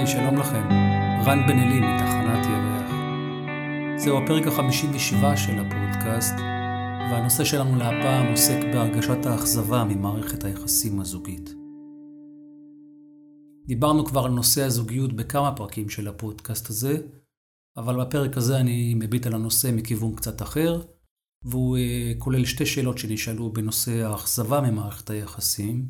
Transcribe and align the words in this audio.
היי, 0.00 0.06
שלום 0.06 0.36
לכם. 0.38 0.68
רן 1.26 1.46
בן 1.46 1.58
אלי 1.58 1.80
מתחנת 1.80 2.46
ירח. 2.46 2.90
זהו 4.04 4.18
הפרק 4.18 4.46
ה-57 4.46 5.36
של 5.36 5.58
הפודקאסט, 5.58 6.34
והנושא 7.10 7.44
שלנו 7.44 7.76
להפעם 7.76 8.30
עוסק 8.30 8.58
בהרגשת 8.72 9.26
האכזבה 9.26 9.84
ממערכת 9.84 10.44
היחסים 10.44 11.00
הזוגית. 11.00 11.54
דיברנו 13.66 14.04
כבר 14.06 14.24
על 14.24 14.30
נושא 14.30 14.62
הזוגיות 14.62 15.12
בכמה 15.12 15.56
פרקים 15.56 15.88
של 15.88 16.08
הפודקאסט 16.08 16.70
הזה, 16.70 16.96
אבל 17.76 18.00
בפרק 18.00 18.36
הזה 18.36 18.60
אני 18.60 18.94
מביט 18.94 19.26
על 19.26 19.34
הנושא 19.34 19.70
מכיוון 19.72 20.14
קצת 20.14 20.42
אחר, 20.42 20.82
והוא 21.44 21.76
uh, 21.76 22.18
כולל 22.18 22.44
שתי 22.44 22.66
שאלות 22.66 22.98
שנשאלו 22.98 23.52
בנושא 23.52 24.06
האכזבה 24.06 24.60
ממערכת 24.60 25.10
היחסים, 25.10 25.88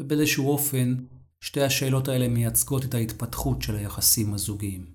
ובאיזשהו 0.00 0.48
אופן 0.48 0.94
שתי 1.42 1.62
השאלות 1.62 2.08
האלה 2.08 2.28
מייצגות 2.28 2.84
את 2.84 2.94
ההתפתחות 2.94 3.62
של 3.62 3.76
היחסים 3.76 4.34
הזוגיים. 4.34 4.94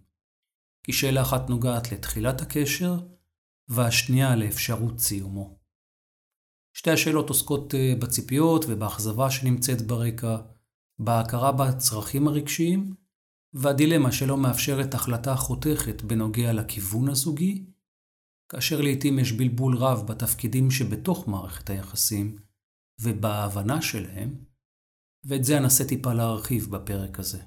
כי 0.83 0.93
שאלה 0.93 1.21
אחת 1.21 1.49
נוגעת 1.49 1.91
לתחילת 1.91 2.41
הקשר, 2.41 2.99
והשנייה 3.67 4.35
לאפשרות 4.35 4.99
סיומו. 4.99 5.59
שתי 6.73 6.91
השאלות 6.91 7.29
עוסקות 7.29 7.75
אה, 7.75 7.93
בציפיות 7.99 8.65
ובאכזבה 8.67 9.31
שנמצאת 9.31 9.81
ברקע, 9.81 10.37
בהכרה 10.99 11.51
בצרכים 11.51 12.27
הרגשיים, 12.27 12.95
והדילמה 13.53 14.11
שלא 14.11 14.37
מאפשרת 14.37 14.93
החלטה 14.93 15.35
חותכת 15.35 16.01
בנוגע 16.01 16.53
לכיוון 16.53 17.09
הזוגי, 17.09 17.65
כאשר 18.49 18.81
לעתים 18.81 19.19
יש 19.19 19.31
בלבול 19.31 19.77
רב 19.77 20.07
בתפקידים 20.07 20.71
שבתוך 20.71 21.27
מערכת 21.27 21.69
היחסים 21.69 22.37
ובהבנה 23.01 23.81
שלהם, 23.81 24.46
ואת 25.23 25.43
זה 25.43 25.57
אנסה 25.57 25.87
טיפה 25.87 26.13
להרחיב 26.13 26.67
בפרק 26.71 27.19
הזה. 27.19 27.41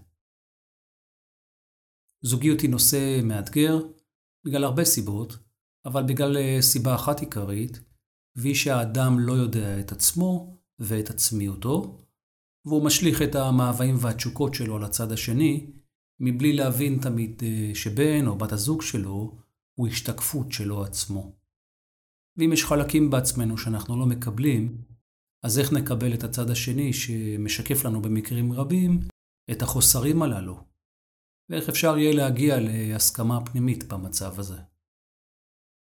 זוגיות 2.22 2.60
היא 2.60 2.70
נושא 2.70 3.20
מאתגר 3.22 3.78
בגלל 4.44 4.64
הרבה 4.64 4.84
סיבות, 4.84 5.38
אבל 5.84 6.02
בגלל 6.02 6.36
אה, 6.36 6.58
סיבה 6.60 6.94
אחת 6.94 7.20
עיקרית, 7.20 7.80
והיא 8.36 8.54
שהאדם 8.54 9.18
לא 9.18 9.32
יודע 9.32 9.80
את 9.80 9.92
עצמו 9.92 10.58
ואת 10.78 11.10
עצמיותו, 11.10 11.98
והוא 12.64 12.84
משליך 12.84 13.22
את 13.22 13.34
המאוויים 13.34 13.96
והתשוקות 13.98 14.54
שלו 14.54 14.76
על 14.76 14.84
הצד 14.84 15.12
השני, 15.12 15.72
מבלי 16.20 16.52
להבין 16.52 16.98
תמיד 17.02 17.42
אה, 17.42 17.74
שבן 17.74 18.26
או 18.26 18.38
בת 18.38 18.52
הזוג 18.52 18.82
שלו 18.82 19.38
הוא 19.74 19.88
השתקפות 19.88 20.52
שלו 20.52 20.84
עצמו. 20.84 21.32
ואם 22.36 22.52
יש 22.52 22.64
חלקים 22.64 23.10
בעצמנו 23.10 23.58
שאנחנו 23.58 23.98
לא 23.98 24.06
מקבלים, 24.06 24.84
אז 25.42 25.58
איך 25.58 25.72
נקבל 25.72 26.14
את 26.14 26.24
הצד 26.24 26.50
השני 26.50 26.92
שמשקף 26.92 27.84
לנו 27.84 28.02
במקרים 28.02 28.52
רבים 28.52 29.00
את 29.52 29.62
החוסרים 29.62 30.22
הללו? 30.22 30.64
ואיך 31.48 31.68
אפשר 31.68 31.98
יהיה 31.98 32.14
להגיע 32.16 32.56
להסכמה 32.60 33.46
פנימית 33.46 33.84
במצב 33.92 34.40
הזה? 34.40 34.58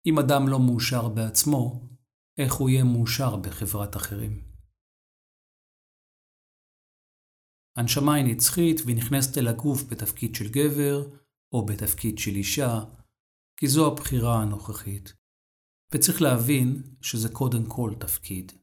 אם 0.06 0.20
אדם 0.20 0.48
לא 0.48 0.60
מאושר 0.60 1.10
בעצמו, 1.10 1.90
איך 2.38 2.54
הוא 2.54 2.70
יהיה 2.70 2.84
מאושר 2.84 3.36
בחברת 3.36 3.96
אחרים? 3.96 4.50
הנשמה 7.78 8.14
היא 8.16 8.26
נצחית 8.26 8.82
והיא 8.86 8.98
נכנסת 8.98 9.38
אל 9.38 9.48
הגוף 9.48 9.84
בתפקיד 9.92 10.36
של 10.36 10.52
גבר 10.52 11.10
או 11.54 11.66
בתפקיד 11.66 12.18
של 12.18 12.36
אישה, 12.36 12.80
כי 13.58 13.68
זו 13.68 13.92
הבחירה 13.92 14.42
הנוכחית. 14.42 15.14
וצריך 15.94 16.22
להבין 16.22 16.84
שזה 17.02 17.30
קודם 17.34 17.66
כל 17.70 17.92
תפקיד. 18.00 18.59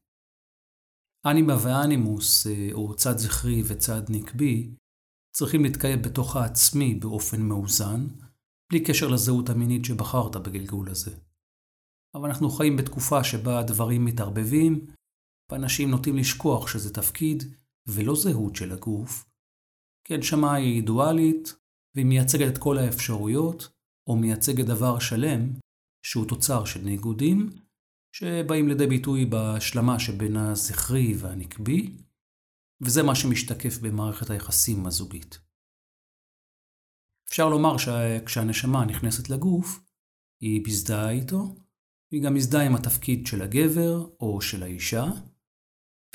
אנימה 1.31 1.57
ואנימוס, 1.63 2.47
אה, 2.47 2.69
או 2.73 2.97
צד 2.97 3.19
זכרי 3.19 3.63
וצד 3.67 4.03
נקבי, 4.09 4.75
צריכים 5.37 5.65
להתקיים 5.65 6.03
בתוך 6.03 6.37
העצמי 6.37 6.95
באופן 6.95 7.43
מאוזן, 7.43 8.07
בלי 8.71 8.85
קשר 8.85 9.09
לזהות 9.09 9.49
המינית 9.51 9.85
שבחרת 9.85 10.37
בגלגול 10.37 10.91
הזה. 10.91 11.17
אבל 12.15 12.29
אנחנו 12.29 12.51
חיים 12.51 12.77
בתקופה 12.77 13.25
שבה 13.25 13.59
הדברים 13.59 14.05
מתערבבים, 14.05 14.87
ואנשים 15.51 15.91
נוטים 15.91 16.17
לשכוח 16.17 16.69
שזה 16.69 16.95
תפקיד 16.95 17.43
ולא 17.87 18.15
זהות 18.15 18.57
של 18.57 18.73
הגוף, 18.73 19.31
כי 20.07 20.15
הנשמה 20.15 20.55
היא 20.55 20.83
דואלית, 20.83 21.57
והיא 21.95 22.07
מייצגת 22.07 22.53
את 22.53 22.59
כל 22.59 22.79
האפשרויות, 22.79 23.69
או 24.07 24.17
מייצגת 24.17 24.67
דבר 24.67 24.99
שלם, 24.99 25.53
שהוא 26.07 26.29
תוצר 26.29 26.65
של 26.65 26.81
ניגודים, 26.81 27.51
שבאים 28.19 28.69
לידי 28.69 28.87
ביטוי 28.87 29.27
בהשלמה 29.27 29.99
שבין 29.99 30.37
הזכרי 30.37 31.15
והנקבי, 31.19 31.97
וזה 32.81 33.03
מה 33.03 33.15
שמשתקף 33.15 33.79
במערכת 33.79 34.31
היחסים 34.31 34.87
הזוגית. 34.87 35.39
אפשר 37.29 37.49
לומר 37.49 37.77
שכשהנשמה 37.79 38.85
נכנסת 38.85 39.31
לגוף, 39.31 39.81
היא 40.41 40.63
מזדהה 40.67 41.11
איתו, 41.11 41.57
היא 42.13 42.23
גם 42.23 42.35
מזדהה 42.35 42.67
עם 42.67 42.75
התפקיד 42.75 43.27
של 43.27 43.43
הגבר 43.43 44.07
או 44.21 44.41
של 44.41 44.63
האישה, 44.63 45.05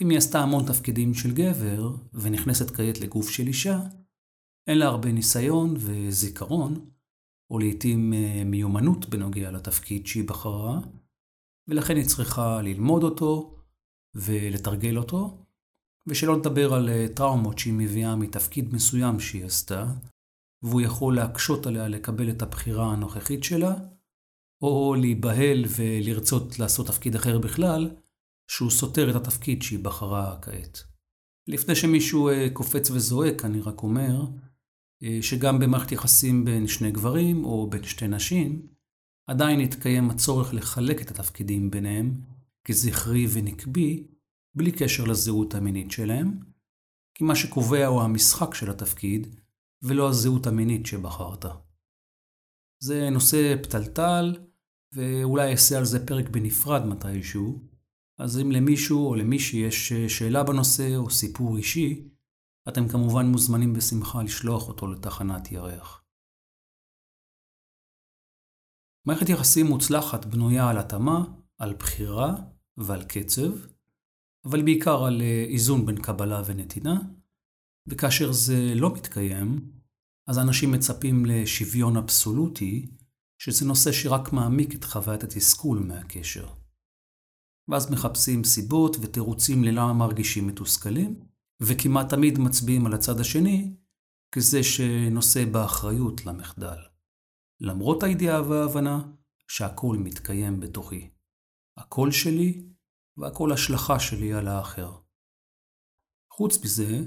אם 0.01 0.09
היא 0.09 0.17
עשתה 0.17 0.39
המון 0.39 0.63
תפקידים 0.67 1.13
של 1.13 1.33
גבר 1.33 1.95
ונכנסת 2.13 2.75
כעת 2.75 2.99
לגוף 2.99 3.29
של 3.29 3.47
אישה, 3.47 3.79
אין 4.67 4.77
לה 4.77 4.85
הרבה 4.85 5.11
ניסיון 5.11 5.73
וזיכרון, 5.77 6.91
או 7.49 7.59
לעתים 7.59 8.13
אה, 8.13 8.43
מיומנות 8.45 9.09
בנוגע 9.09 9.51
לתפקיד 9.51 10.07
שהיא 10.07 10.27
בחרה, 10.27 10.79
ולכן 11.67 11.95
היא 11.95 12.05
צריכה 12.05 12.61
ללמוד 12.61 13.03
אותו 13.03 13.55
ולתרגל 14.15 14.97
אותו, 14.97 15.45
ושלא 16.07 16.37
לדבר 16.37 16.73
על 16.73 16.89
אה, 16.89 17.05
טראומות 17.15 17.59
שהיא 17.59 17.73
מביאה 17.73 18.15
מתפקיד 18.15 18.73
מסוים 18.73 19.19
שהיא 19.19 19.45
עשתה, 19.45 19.85
והוא 20.63 20.81
יכול 20.81 21.15
להקשות 21.15 21.65
עליה 21.65 21.87
לקבל 21.87 22.29
את 22.29 22.41
הבחירה 22.41 22.91
הנוכחית 22.91 23.43
שלה, 23.43 23.73
או 24.61 24.95
להיבהל 24.99 25.65
ולרצות 25.77 26.59
לעשות 26.59 26.87
תפקיד 26.87 27.15
אחר 27.15 27.39
בכלל, 27.39 27.91
שהוא 28.51 28.71
סותר 28.71 29.09
את 29.09 29.15
התפקיד 29.15 29.61
שהיא 29.61 29.79
בחרה 29.79 30.37
כעת. 30.41 30.83
לפני 31.47 31.75
שמישהו 31.75 32.29
אה, 32.29 32.47
קופץ 32.53 32.89
וזועק, 32.89 33.45
אני 33.45 33.61
רק 33.61 33.83
אומר, 33.83 34.25
אה, 35.03 35.17
שגם 35.21 35.59
במערכת 35.59 35.91
יחסים 35.91 36.45
בין 36.45 36.67
שני 36.67 36.91
גברים 36.91 37.45
או 37.45 37.69
בין 37.69 37.83
שתי 37.83 38.07
נשים, 38.07 38.67
עדיין 39.31 39.59
יתקיים 39.59 40.09
הצורך 40.09 40.53
לחלק 40.53 41.01
את 41.01 41.11
התפקידים 41.11 41.71
ביניהם 41.71 42.21
כזכרי 42.63 43.27
ונקבי, 43.33 44.07
בלי 44.55 44.71
קשר 44.71 45.03
לזהות 45.03 45.55
המינית 45.55 45.91
שלהם, 45.91 46.39
כי 47.13 47.23
מה 47.23 47.35
שקובע 47.35 47.85
הוא 47.85 48.01
המשחק 48.01 48.53
של 48.53 48.69
התפקיד, 48.69 49.35
ולא 49.83 50.09
הזהות 50.09 50.47
המינית 50.47 50.85
שבחרת. 50.85 51.45
זה 52.79 53.09
נושא 53.09 53.55
פתלתל, 53.63 54.35
ואולי 54.93 55.51
אעשה 55.51 55.77
על 55.77 55.85
זה 55.85 56.05
פרק 56.05 56.29
בנפרד 56.29 56.85
מתישהו, 56.85 57.59
אז 58.19 58.39
אם 58.39 58.51
למישהו 58.51 59.09
או 59.09 59.15
למישהי 59.15 59.59
יש 59.59 59.93
שאלה 59.93 60.43
בנושא 60.43 60.95
או 60.95 61.09
סיפור 61.09 61.57
אישי, 61.57 62.09
אתם 62.69 62.87
כמובן 62.87 63.25
מוזמנים 63.25 63.73
בשמחה 63.73 64.23
לשלוח 64.23 64.67
אותו 64.67 64.87
לתחנת 64.87 65.51
ירח. 65.51 66.00
מערכת 69.05 69.29
יחסים 69.29 69.65
מוצלחת 69.65 70.25
בנויה 70.25 70.69
על 70.69 70.77
התאמה, 70.77 71.23
על 71.57 71.73
בחירה 71.73 72.35
ועל 72.77 73.03
קצב, 73.03 73.51
אבל 74.45 74.63
בעיקר 74.63 75.03
על 75.03 75.21
אה, 75.21 75.45
איזון 75.49 75.85
בין 75.85 76.01
קבלה 76.01 76.41
ונתינה, 76.45 77.01
וכאשר 77.87 78.31
זה 78.31 78.73
לא 78.75 78.93
מתקיים, 78.93 79.71
אז 80.27 80.39
אנשים 80.39 80.71
מצפים 80.71 81.25
לשוויון 81.25 81.97
אבסולוטי, 81.97 82.87
שזה 83.41 83.65
נושא 83.65 83.91
שרק 83.91 84.33
מעמיק 84.33 84.75
את 84.75 84.83
חוויית 84.83 85.23
התסכול 85.23 85.79
מהקשר. 85.79 86.47
ואז 87.67 87.91
מחפשים 87.91 88.43
סיבות 88.43 88.97
ותירוצים 89.01 89.63
ללמה 89.63 89.93
מרגישים 89.93 90.47
מתוסכלים, 90.47 91.19
וכמעט 91.61 92.09
תמיד 92.09 92.39
מצביעים 92.39 92.85
על 92.85 92.93
הצד 92.93 93.19
השני 93.19 93.75
כזה 94.31 94.63
שנושא 94.63 95.45
באחריות 95.45 96.25
למחדל. 96.25 96.90
למרות 97.61 98.03
הידיעה 98.03 98.41
וההבנה 98.41 99.11
שהכל 99.47 99.97
מתקיים 99.99 100.59
בתוכי. 100.59 101.09
הקול 101.77 102.11
שלי 102.11 102.69
והכל 103.17 103.51
השלכה 103.51 103.99
שלי 103.99 104.33
על 104.33 104.47
האחר. 104.47 104.91
חוץ 106.33 106.63
מזה, 106.65 106.99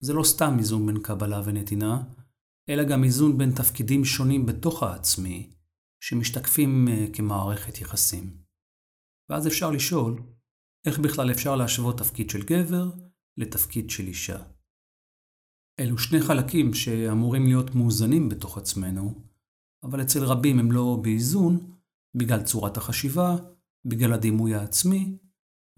זה 0.00 0.12
לא 0.12 0.24
סתם 0.24 0.56
איזון 0.58 0.86
בין 0.86 1.02
קבלה 1.02 1.40
ונתינה, 1.44 2.02
אלא 2.68 2.82
גם 2.84 3.04
איזון 3.04 3.38
בין 3.38 3.50
תפקידים 3.56 4.04
שונים 4.04 4.46
בתוך 4.46 4.82
העצמי, 4.82 5.52
שמשתקפים 6.00 6.88
אה, 6.88 7.06
כמערכת 7.12 7.80
יחסים. 7.80 8.42
ואז 9.30 9.46
אפשר 9.46 9.70
לשאול, 9.70 10.22
איך 10.86 10.98
בכלל 10.98 11.30
אפשר 11.30 11.56
להשוות 11.56 11.98
תפקיד 11.98 12.30
של 12.30 12.42
גבר 12.42 12.90
לתפקיד 13.36 13.90
של 13.90 14.06
אישה? 14.06 14.42
אלו 15.80 15.98
שני 15.98 16.20
חלקים 16.20 16.74
שאמורים 16.74 17.46
להיות 17.46 17.74
מאוזנים 17.74 18.28
בתוך 18.28 18.58
עצמנו, 18.58 19.31
אבל 19.82 20.02
אצל 20.02 20.24
רבים 20.24 20.58
הם 20.58 20.72
לא 20.72 20.98
באיזון 21.02 21.76
בגלל 22.14 22.42
צורת 22.42 22.76
החשיבה, 22.76 23.36
בגלל 23.84 24.12
הדימוי 24.12 24.54
העצמי 24.54 25.18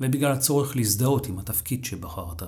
ובגלל 0.00 0.32
הצורך 0.32 0.76
להזדהות 0.76 1.26
עם 1.26 1.38
התפקיד 1.38 1.84
שבחרת. 1.84 2.42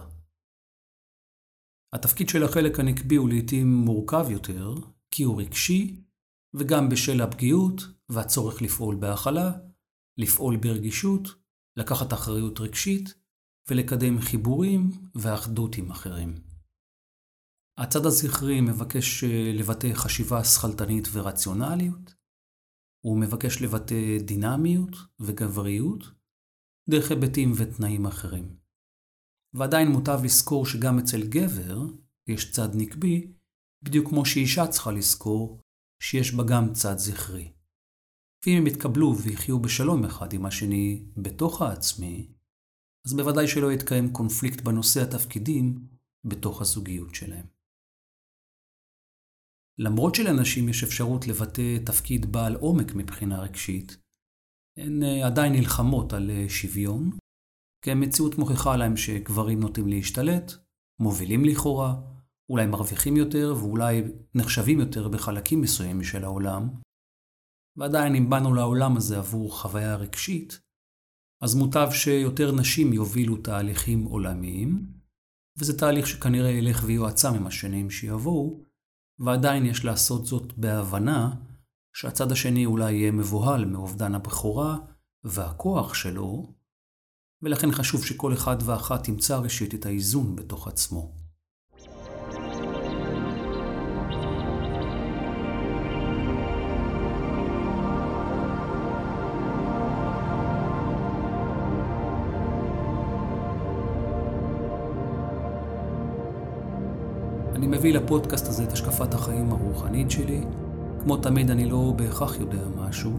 התפקיד 1.92 2.28
של 2.28 2.44
החלק 2.44 2.80
הנקבי 2.80 3.16
הוא 3.16 3.28
לעתים 3.28 3.74
מורכב 3.74 4.26
יותר, 4.30 4.74
כי 5.10 5.22
הוא 5.22 5.40
רגשי, 5.42 6.02
וגם 6.54 6.88
בשל 6.88 7.20
הפגיעות 7.20 7.82
והצורך 8.08 8.62
לפעול 8.62 8.96
בהכלה, 8.96 9.52
לפעול 10.18 10.56
ברגישות, 10.56 11.28
לקחת 11.76 12.12
אחריות 12.12 12.60
רגשית 12.60 13.14
ולקדם 13.70 14.20
חיבורים 14.20 14.90
ואחדות 15.14 15.76
עם 15.76 15.90
אחרים. 15.90 16.34
הצד 17.78 18.06
הזכרי 18.06 18.60
מבקש 18.60 19.24
אה, 19.24 19.52
לבטא 19.54 19.88
חשיבה 19.94 20.44
שכלתנית 20.44 21.08
ורציונליות, 21.12 22.14
הוא 23.04 23.20
מבקש 23.20 23.62
לבטא 23.62 24.18
דינמיות 24.24 24.96
וגבריות 25.20 26.04
דרך 26.90 27.10
היבטים 27.10 27.52
ותנאים 27.56 28.06
אחרים. 28.06 28.56
ועדיין 29.54 29.88
מוטב 29.88 30.18
לזכור 30.24 30.66
שגם 30.66 30.98
אצל 30.98 31.26
גבר 31.28 31.78
יש 32.28 32.50
צד 32.50 32.68
נקבי, 32.74 33.32
בדיוק 33.84 34.08
כמו 34.08 34.26
שאישה 34.26 34.66
צריכה 34.66 34.92
לזכור 34.92 35.60
שיש 36.02 36.34
בה 36.34 36.44
גם 36.48 36.72
צד 36.72 36.98
זכרי. 36.98 37.52
ואם 38.46 38.56
הם 38.56 38.66
יתקבלו 38.66 39.16
ויחיו 39.18 39.60
בשלום 39.60 40.04
אחד 40.04 40.32
עם 40.32 40.46
השני 40.46 41.06
בתוך 41.16 41.62
העצמי, 41.62 42.32
אז 43.06 43.14
בוודאי 43.14 43.48
שלא 43.48 43.72
יתקיים 43.72 44.12
קונפליקט 44.12 44.60
בנושא 44.60 45.02
התפקידים 45.02 45.88
בתוך 46.24 46.60
הזוגיות 46.60 47.14
שלהם. 47.14 47.55
למרות 49.78 50.14
שלנשים 50.14 50.68
יש 50.68 50.84
אפשרות 50.84 51.26
לבטא 51.26 51.78
תפקיד 51.86 52.32
בעל 52.32 52.54
עומק 52.54 52.94
מבחינה 52.94 53.40
רגשית, 53.40 53.96
הן 54.76 55.02
אה, 55.02 55.26
עדיין 55.26 55.52
נלחמות 55.52 56.12
על 56.12 56.30
אה, 56.30 56.48
שוויון, 56.48 57.10
כי 57.84 57.90
המציאות 57.90 58.38
מוכיחה 58.38 58.76
להם 58.76 58.96
שגברים 58.96 59.60
נוטים 59.60 59.88
להשתלט, 59.88 60.52
מובילים 61.00 61.44
לכאורה, 61.44 61.94
אולי 62.48 62.66
מרוויחים 62.66 63.16
יותר 63.16 63.54
ואולי 63.58 64.02
נחשבים 64.34 64.80
יותר 64.80 65.08
בחלקים 65.08 65.60
מסוימים 65.60 66.04
של 66.04 66.24
העולם, 66.24 66.68
ועדיין 67.76 68.14
אם 68.14 68.30
באנו 68.30 68.54
לעולם 68.54 68.96
הזה 68.96 69.18
עבור 69.18 69.60
חוויה 69.60 69.96
רגשית, 69.96 70.60
אז 71.42 71.54
מוטב 71.54 71.88
שיותר 71.90 72.52
נשים 72.52 72.92
יובילו 72.92 73.36
תהליכים 73.36 74.04
עולמיים, 74.04 74.86
וזה 75.58 75.78
תהליך 75.78 76.06
שכנראה 76.06 76.50
ילך 76.50 76.82
ויועצם 76.86 77.34
עם 77.34 77.46
השנים 77.46 77.90
שיבואו, 77.90 78.65
ועדיין 79.18 79.66
יש 79.66 79.84
לעשות 79.84 80.26
זאת 80.26 80.58
בהבנה 80.58 81.34
שהצד 81.96 82.32
השני 82.32 82.66
אולי 82.66 82.92
יהיה 82.92 83.12
מבוהל 83.12 83.64
מאובדן 83.64 84.14
הבכורה 84.14 84.78
והכוח 85.24 85.94
שלו, 85.94 86.54
ולכן 87.42 87.72
חשוב 87.72 88.04
שכל 88.04 88.32
אחד 88.32 88.56
ואחת 88.64 89.08
ימצא 89.08 89.36
ראשית 89.36 89.74
את 89.74 89.86
האיזון 89.86 90.36
בתוך 90.36 90.68
עצמו. 90.68 91.25
מביא 107.86 107.98
לפודקאסט 107.98 108.48
הזה 108.48 108.64
את 108.64 108.72
השקפת 108.72 109.14
החיים 109.14 109.52
הרוחנית 109.52 110.10
שלי. 110.10 110.40
כמו 111.02 111.16
תמיד 111.16 111.50
אני 111.50 111.70
לא 111.70 111.92
בהכרח 111.96 112.40
יודע 112.40 112.62
משהו, 112.76 113.12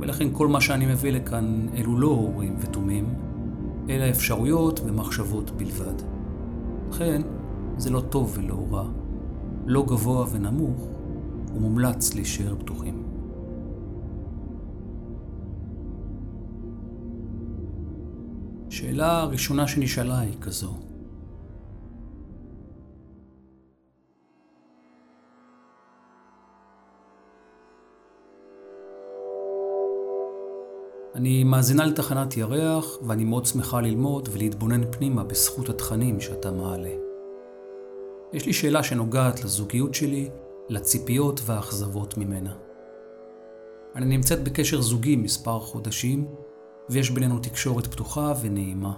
ולכן 0.00 0.28
כל 0.32 0.48
מה 0.48 0.60
שאני 0.60 0.86
מביא 0.86 1.12
לכאן 1.12 1.66
אלו 1.76 1.98
לא 1.98 2.06
הורים 2.06 2.56
ותומים, 2.60 3.14
אלא 3.88 4.10
אפשרויות 4.10 4.80
ומחשבות 4.84 5.50
בלבד. 5.50 5.94
לכן, 6.90 7.22
זה 7.76 7.90
לא 7.90 8.00
טוב 8.00 8.38
ולא 8.38 8.66
רע, 8.70 8.88
לא 9.66 9.84
גבוה 9.86 10.26
ונמוך, 10.32 10.88
ומומלץ 11.54 12.14
להישאר 12.14 12.54
פתוחים. 12.58 13.02
שאלה 18.68 19.20
הראשונה 19.20 19.66
שנשאלה 19.66 20.18
היא 20.18 20.34
כזו: 20.40 20.74
אני 31.22 31.44
מאזינה 31.44 31.86
לתחנת 31.86 32.36
ירח, 32.36 32.98
ואני 33.02 33.24
מאוד 33.24 33.46
שמחה 33.46 33.80
ללמוד 33.80 34.28
ולהתבונן 34.32 34.92
פנימה 34.92 35.24
בזכות 35.24 35.68
התכנים 35.68 36.20
שאתה 36.20 36.50
מעלה. 36.50 36.90
יש 38.32 38.46
לי 38.46 38.52
שאלה 38.52 38.82
שנוגעת 38.82 39.44
לזוגיות 39.44 39.94
שלי, 39.94 40.30
לציפיות 40.68 41.40
והאכזבות 41.44 42.18
ממנה. 42.18 42.54
אני 43.94 44.06
נמצאת 44.06 44.44
בקשר 44.44 44.80
זוגי 44.80 45.16
מספר 45.16 45.60
חודשים, 45.60 46.26
ויש 46.90 47.10
בינינו 47.10 47.38
תקשורת 47.38 47.86
פתוחה 47.86 48.32
ונעימה. 48.42 48.92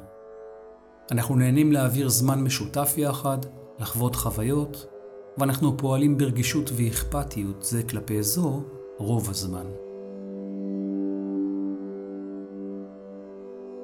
אנחנו 1.10 1.36
נהנים 1.36 1.72
להעביר 1.72 2.08
זמן 2.08 2.40
משותף 2.40 2.94
יחד, 2.96 3.38
לחוות 3.78 4.16
חוויות, 4.16 4.86
ואנחנו 5.38 5.76
פועלים 5.76 6.16
ברגישות 6.18 6.70
ואכפתיות 6.76 7.62
זה 7.62 7.82
כלפי 7.82 8.22
זו 8.22 8.62
רוב 8.98 9.30
הזמן. 9.30 9.83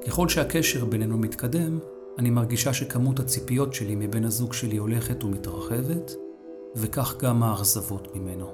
ככל 0.06 0.28
שהקשר 0.28 0.84
בינינו 0.84 1.18
מתקדם, 1.18 1.78
אני 2.18 2.30
מרגישה 2.30 2.72
שכמות 2.72 3.20
הציפיות 3.20 3.74
שלי 3.74 3.94
מבן 3.94 4.24
הזוג 4.24 4.52
שלי 4.52 4.76
הולכת 4.76 5.24
ומתרחבת, 5.24 6.14
וכך 6.76 7.16
גם 7.18 7.42
האכזבות 7.42 8.16
ממנו. 8.16 8.46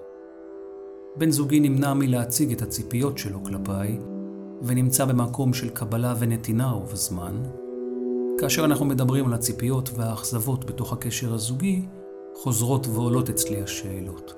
בן 1.16 1.31
זוגי 1.31 1.60
נמנע 1.60 1.94
מלהציג 1.94 2.52
את 2.52 2.62
הציפיות 2.62 3.19
שלו 3.19 3.44
כלפיי, 3.44 3.98
ונמצא 4.62 5.04
במקום 5.04 5.52
של 5.52 5.69
קבלה 5.69 6.14
ונתינה 6.19 6.70
רוב 6.70 6.93
הזמן. 6.93 7.43
כאשר 8.38 8.64
אנחנו 8.64 8.84
מדברים 8.84 9.26
על 9.26 9.34
הציפיות 9.34 9.90
והאכזבות 9.96 10.64
בתוך 10.64 10.92
הקשר 10.92 11.34
הזוגי, 11.34 11.82
חוזרות 12.34 12.87
ועולות 12.87 13.31
אצלי 13.31 13.62
השאלות. 13.62 14.34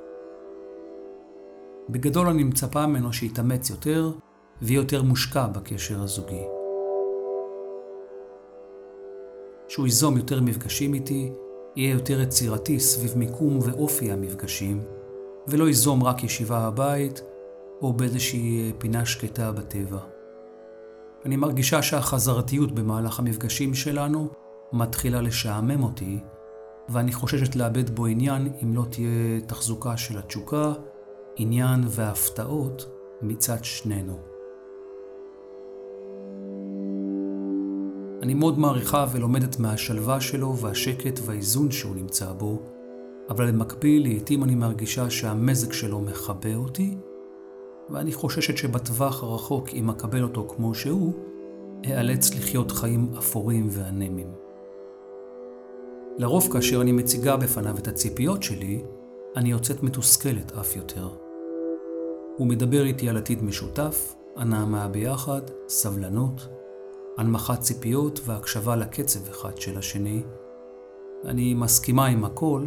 בגדול 1.91 2.27
אני 2.27 2.45
מצפה 2.45 2.87
ממנו 2.87 3.13
שיתאמץ 3.13 3.71
יותר, 3.71 4.13
ויהיה 4.63 4.79
יותר 4.79 5.03
מושקע 5.03 5.47
בקשר 5.47 6.03
הזוגי. 6.03 6.58
שהוא 9.69 9.87
ייזום 9.87 10.17
יותר 10.17 10.41
מפגשים 10.41 10.95
איתי, 10.95 11.33
יהיה 11.77 11.93
יותר 11.93 12.21
יצירתי 12.21 12.81
סביב 12.81 13.19
מיקום 13.19 13.59
ואופי 13.63 14.13
המפגשים, 14.13 14.83
ולא 15.49 15.65
ייזום 15.65 16.05
רק 16.05 16.25
ישיבה 16.25 16.71
בבית 16.71 17.23
או 17.83 17.93
באיזושהי 17.93 18.73
פינה 18.79 19.07
שקטה 19.07 19.53
בטבע. 19.53 19.99
אני 21.25 21.37
מרגישה 21.37 21.83
שהחזרתיות 21.83 22.73
במהלך 22.73 23.19
המפגשים 23.19 23.75
שלנו 23.75 24.29
מתחילה 24.73 25.21
לשעמם 25.21 25.83
אותי, 25.83 26.19
ואני 26.89 27.13
חוששת 27.13 27.57
לאבד 27.57 27.91
בו 27.91 28.07
עניין 28.07 28.53
אם 28.63 28.75
לא 28.75 28.85
תהיה 28.91 29.41
תחזוקה 29.47 29.97
של 29.97 30.19
התשוקה, 30.19 30.73
עניין 31.37 31.81
והפתעות 31.87 32.87
מצד 33.23 33.65
שנינו. 33.65 34.38
אני 38.29 38.35
מאוד 38.35 38.59
מעריכה 38.59 39.07
ולומדת 39.13 39.59
מהשלווה 39.59 40.21
שלו 40.21 40.57
והשקט 40.57 41.21
והאיזון 41.23 41.71
שהוא 41.71 41.97
נמצא 41.97 42.33
בו, 42.33 42.63
אבל 43.31 43.51
במקביל 43.51 44.09
לעתים 44.09 44.45
אני 44.45 44.55
מרגישה 44.55 45.11
שהמזג 45.11 45.73
שלו 45.73 46.01
מכבה 46.01 46.55
אותי, 46.55 46.97
ואני 47.91 48.13
חוששת 48.13 48.57
שבטווח 48.57 49.23
הרחוק, 49.23 49.69
אם 49.73 49.91
אקבל 49.91 50.23
אותו 50.23 50.49
כמו 50.57 50.75
שהוא, 50.75 51.13
אאלץ 51.87 52.35
לחיות 52.35 52.71
חיים 52.71 53.13
אפורים 53.19 53.69
ואנמים. 53.71 54.33
לרוב 56.19 56.49
כאשר 56.53 56.81
אני 56.81 56.93
מציגה 56.93 57.37
בפניו 57.37 57.79
את 57.79 57.89
הציפיות 57.89 58.43
שלי, 58.43 58.83
אני 59.37 59.51
יוצאת 59.51 59.83
מתוסכלת 59.83 60.53
אף 60.53 60.77
יותר. 60.77 61.09
הוא 62.37 62.47
מדבר 62.47 62.85
איתי 62.85 63.09
על 63.09 63.17
עתיד 63.17 63.45
משותף, 63.45 64.15
הנעמה 64.37 64.89
ביחד, 64.89 65.43
סבלנות, 65.69 66.58
הנמכת 67.19 67.61
ציפיות 67.61 68.21
והקשבה 68.25 68.77
לקצב 68.77 69.29
אחד 69.29 69.57
של 69.57 69.79
השני. 69.79 70.23
אני 71.25 71.55
מסכימה 71.55 72.07
עם 72.07 72.25
הכל, 72.25 72.67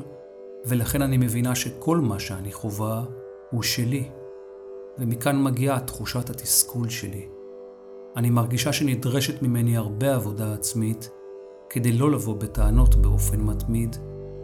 ולכן 0.66 1.02
אני 1.02 1.18
מבינה 1.18 1.56
שכל 1.56 1.98
מה 1.98 2.20
שאני 2.20 2.52
חווה 2.52 3.04
הוא 3.52 3.64
שלי, 3.64 4.10
ומכאן 4.98 5.44
מגיעה 5.44 5.80
תחושת 5.80 6.30
התסכול 6.30 6.90
שלי. 6.90 7.28
אני 8.16 8.30
מרגישה 8.30 8.74
שנדרשת 8.74 9.42
ממני 9.42 9.78
הרבה 9.78 10.16
עבודה 10.16 10.54
עצמית 10.54 11.10
כדי 11.70 11.92
לא 11.92 12.12
לבוא 12.12 12.36
בטענות 12.36 12.96
באופן 12.96 13.42
מתמיד 13.42 13.96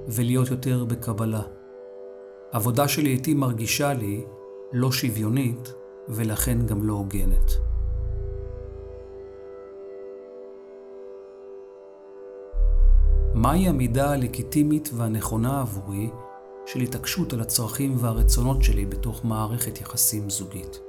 ולהיות 0.07 0.51
יותר 0.51 0.85
בקבלה. 0.85 1.41
עבודה 2.51 2.87
שלעיתים 2.87 3.39
מרגישה 3.39 3.93
לי 3.93 4.25
לא 4.73 4.91
שוויונית 4.91 5.73
ולכן 6.09 6.65
גם 6.65 6.83
לא 6.83 6.93
הוגנת. 6.93 7.66
מהי 13.37 13.67
המידה 13.67 14.11
הלגיטימית 14.11 14.89
והנכונה 14.93 15.61
עבורי 15.61 16.09
של 16.65 16.79
התעקשות 16.79 17.33
על 17.33 17.41
הצרכים 17.41 17.95
והרצונות 17.97 18.63
שלי 18.63 18.85
בתוך 18.85 19.25
מערכת 19.25 19.81
יחסים 19.81 20.29
זוגית. 20.29 20.79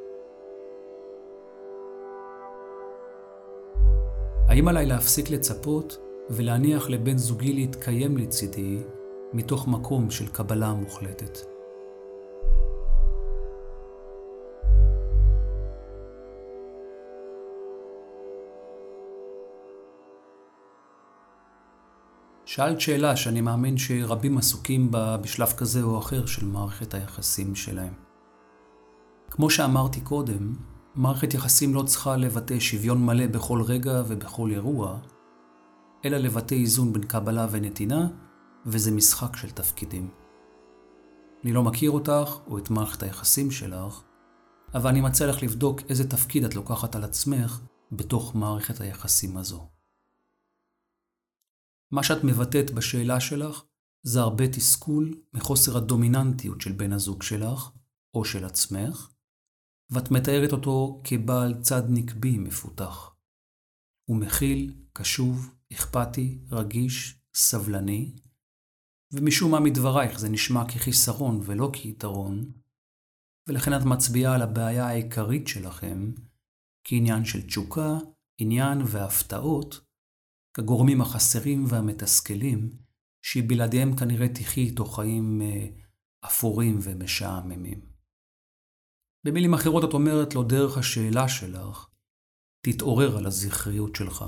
האם 4.49 4.69
עליי 4.69 4.87
להפסיק 4.87 5.31
לצפות 5.31 5.99
ולהניח 6.31 6.91
לבן 6.91 7.19
זוגי 7.19 7.53
להתקיים 7.53 8.17
לצידי 8.17 8.79
מתוך 9.33 9.69
מקום 9.69 10.11
של 10.11 10.27
קבלה 10.29 10.73
מוחלטת? 10.73 11.58
שאלת 22.59 22.81
שאלה 22.81 23.17
שאני 23.17 23.41
מאמין 23.41 23.79
שרבים 23.79 24.39
עסוקים 24.39 24.91
בה 24.91 25.17
בשלב 25.17 25.53
כזה 25.53 25.83
או 25.83 25.99
אחר 25.99 26.27
של 26.27 26.47
מערכת 26.47 26.95
היחסים 26.95 27.55
שלהם. 27.55 27.93
כמו 29.31 29.51
שאמרתי 29.51 30.01
קודם, 30.01 30.55
מערכת 30.95 31.35
יחסים 31.35 31.75
לא 31.75 31.83
צריכה 31.83 32.17
לבטא 32.17 32.59
שוויון 32.59 33.07
מלא 33.07 33.27
בכל 33.27 33.63
רגע 33.63 34.03
ובכל 34.09 34.51
אירוע, 34.51 34.99
אלא 36.05 36.17
לבטא 36.17 36.55
איזון 36.55 36.93
בין 36.93 37.03
קבלה 37.03 37.47
ונתינה, 37.51 38.09
וזה 38.67 38.91
משחק 38.91 39.37
של 39.37 39.51
תפקידים. 39.51 40.11
אני 41.45 41.53
לא 41.53 41.63
מכיר 41.63 41.91
אותך 41.91 42.39
או 42.47 42.59
את 42.59 42.71
מערכת 42.71 43.03
היחסים 43.03 43.51
שלך, 43.51 44.03
אבל 44.75 44.91
אני 44.91 45.01
מציע 45.01 45.27
לך 45.27 45.43
לבדוק 45.43 45.81
איזה 45.89 46.11
תפקיד 46.11 46.45
את 46.45 46.55
לוקחת 46.55 46.97
על 46.97 47.05
עצמך 47.05 47.61
בתוך 47.93 48.35
מערכת 48.35 48.81
היחסים 48.81 49.37
הזו. 49.37 49.78
מה 51.91 52.03
שאת 52.03 52.25
מבטאת 52.25 52.71
בשאלה 52.71 53.21
שלך 53.21 53.65
זה 54.03 54.21
הרבה 54.21 54.49
תסכול 54.49 55.23
מחוסר 55.33 55.77
הדומיננטיות 55.77 56.61
של 56.61 56.73
בן 56.73 56.93
הזוג 56.93 57.23
שלך 57.23 57.71
או 58.15 58.25
של 58.25 58.45
עצמך, 58.45 59.09
ואת 59.91 60.11
מתארת 60.11 60.53
אותו 60.53 61.01
כבעל 61.05 61.55
צד 61.63 61.83
נקבי 61.89 62.39
מפותח. 62.39 63.15
הוא 64.09 64.17
מכיל, 64.17 64.75
קשוב, 64.93 65.55
אכפתי, 65.73 66.39
רגיש, 66.51 67.21
סבלני, 67.35 68.17
ומשום 69.13 69.51
מה 69.51 69.61
מדברייך 69.61 70.19
זה 70.19 70.29
נשמע 70.29 70.69
כחיסרון 70.69 71.41
ולא 71.45 71.71
כיתרון, 71.73 72.53
ולכן 73.49 73.77
את 73.77 73.83
מצביעה 73.85 74.35
על 74.35 74.43
הבעיה 74.43 74.87
העיקרית 74.87 75.49
שלכם 75.49 76.13
כעניין 76.85 77.25
של 77.25 77.47
תשוקה, 77.47 77.99
עניין 78.39 78.79
והפתעות, 78.87 79.88
כגורמים 80.59 81.01
החסרים 81.01 81.65
והמתסכלים, 81.69 82.71
שבלעדיהם 83.23 83.97
כנראה 83.97 84.29
תחי 84.29 84.61
איתו 84.61 84.85
חיים 84.85 85.43
אה, 85.43 85.67
אפורים 86.25 86.79
ומשעממים. 86.83 87.81
במילים 89.27 89.55
אחרות 89.55 89.85
את 89.85 89.93
אומרת 89.93 90.35
לו 90.35 90.43
דרך 90.43 90.79
השאלה 90.79 91.29
שלך, 91.29 91.89
תתעורר 92.61 93.17
על 93.19 93.27
הזכריות 93.27 93.97
שלך. 93.97 94.25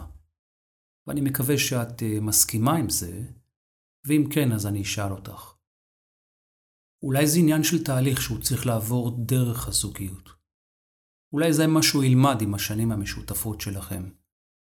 ואני 1.07 1.21
מקווה 1.21 1.59
שאת 1.59 2.03
אה, 2.03 2.21
מסכימה 2.21 2.77
עם 2.77 2.91
זה, 2.91 3.23
ואם 4.07 4.25
כן, 4.35 4.53
אז 4.53 4.67
אני 4.67 4.83
אשאל 4.83 5.13
אותך. 5.13 5.55
אולי 7.03 7.27
זה 7.27 7.39
עניין 7.39 7.63
של 7.63 7.85
תהליך 7.85 8.23
שהוא 8.23 8.43
צריך 8.43 8.67
לעבור 8.67 9.27
דרך 9.27 9.69
הזוגיות. 9.69 10.29
אולי 11.33 11.53
זה 11.53 11.67
מה 11.67 11.83
שהוא 11.83 12.05
ילמד 12.05 12.43
עם 12.43 12.55
השנים 12.55 12.93
המשותפות 12.93 13.61
שלכם. 13.61 14.11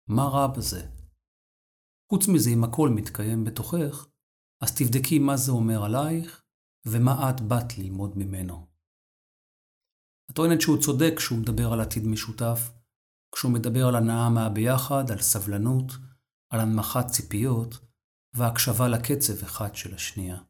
מה 0.09 0.25
רע 0.25 0.47
בזה? 0.47 0.98
חוץ 2.11 2.29
מזה, 2.29 2.51
אם 2.51 2.65
הכל 2.65 2.89
מתקיים 2.89 3.45
בתוכך, 3.45 4.07
אז 4.63 4.75
תבדקי 4.77 5.19
מה 5.19 5.37
זה 5.37 5.53
אומר 5.53 5.85
עלייך 5.85 6.45
ומה 6.87 7.31
את 7.31 7.41
באת 7.41 7.79
ללמוד 7.79 8.19
ממנו. 8.19 8.67
את 10.31 10.37
טוענת 10.37 10.61
שהוא 10.61 10.83
צודק 10.83 11.13
כשהוא 11.17 11.39
מדבר 11.39 11.73
על 11.73 11.81
עתיד 11.81 12.07
משותף, 12.07 12.71
כשהוא 13.35 13.53
מדבר 13.53 13.87
על 13.89 13.97
הנאה 13.97 14.31
מהביחד, 14.31 15.11
על 15.11 15.21
סבלנות, 15.21 15.93
על 16.51 16.61
הנמכת 16.61 17.07
ציפיות 17.07 17.75
והקשבה 18.35 18.89
לקצב 18.89 19.45
אחד 19.45 19.75
של 19.75 19.95
השנייה. 19.95 20.43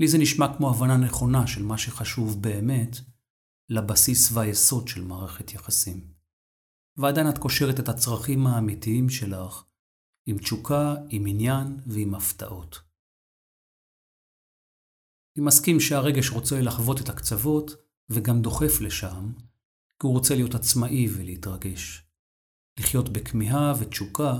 לי 0.00 0.08
זה 0.08 0.18
נשמע 0.18 0.56
כמו 0.56 0.70
הבנה 0.70 0.96
נכונה 0.96 1.46
של 1.46 1.62
מה 1.62 1.78
שחשוב 1.78 2.42
באמת 2.42 2.96
לבסיס 3.68 4.32
והיסוד 4.32 4.88
של 4.88 5.04
מערכת 5.04 5.54
יחסים. 5.54 6.14
ועדיין 6.96 7.28
את 7.28 7.38
קושרת 7.38 7.80
את 7.80 7.88
הצרכים 7.88 8.46
האמיתיים 8.46 9.10
שלך 9.10 9.64
עם 10.26 10.38
תשוקה, 10.38 10.94
עם 11.10 11.22
עניין 11.26 11.80
ועם 11.86 12.14
הפתעות. 12.14 12.82
אני 15.36 15.44
מסכים 15.46 15.80
שהרגש 15.80 16.30
רוצה 16.30 16.60
לחוות 16.60 17.00
את 17.00 17.08
הקצוות 17.08 17.70
וגם 18.08 18.42
דוחף 18.42 18.80
לשם, 18.80 19.32
כי 19.98 20.06
הוא 20.06 20.12
רוצה 20.16 20.34
להיות 20.34 20.54
עצמאי 20.54 21.06
ולהתרגש. 21.16 22.04
לחיות 22.80 23.08
בכמיהה 23.08 23.72
ותשוקה, 23.80 24.32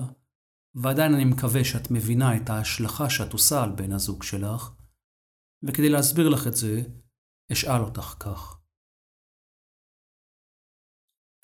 ועדיין 0.75 1.15
אני 1.15 1.25
מקווה 1.25 1.65
שאת 1.65 1.91
מבינה 1.91 2.37
את 2.37 2.51
ההשלכה 2.51 3.11
שאת 3.11 3.33
עושה 3.33 3.63
על 3.63 3.71
בן 3.77 3.93
הזוג 3.93 4.23
שלך, 4.23 4.71
וכדי 5.63 5.89
להסביר 5.89 6.29
לך 6.29 6.47
את 6.47 6.57
זה, 6.57 6.83
אשאל 7.53 7.81
אותך 7.81 8.17
כך. 8.21 8.61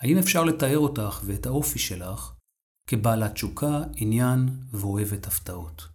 האם 0.01 0.17
אפשר 0.23 0.43
לתאר 0.43 0.77
אותך 0.77 1.21
ואת 1.25 1.45
האופי 1.45 1.79
שלך 1.79 2.40
כבעלת 2.87 3.33
תשוקה, 3.33 3.83
עניין 3.95 4.49
ואוהבת 4.71 5.27
הפתעות. 5.27 5.87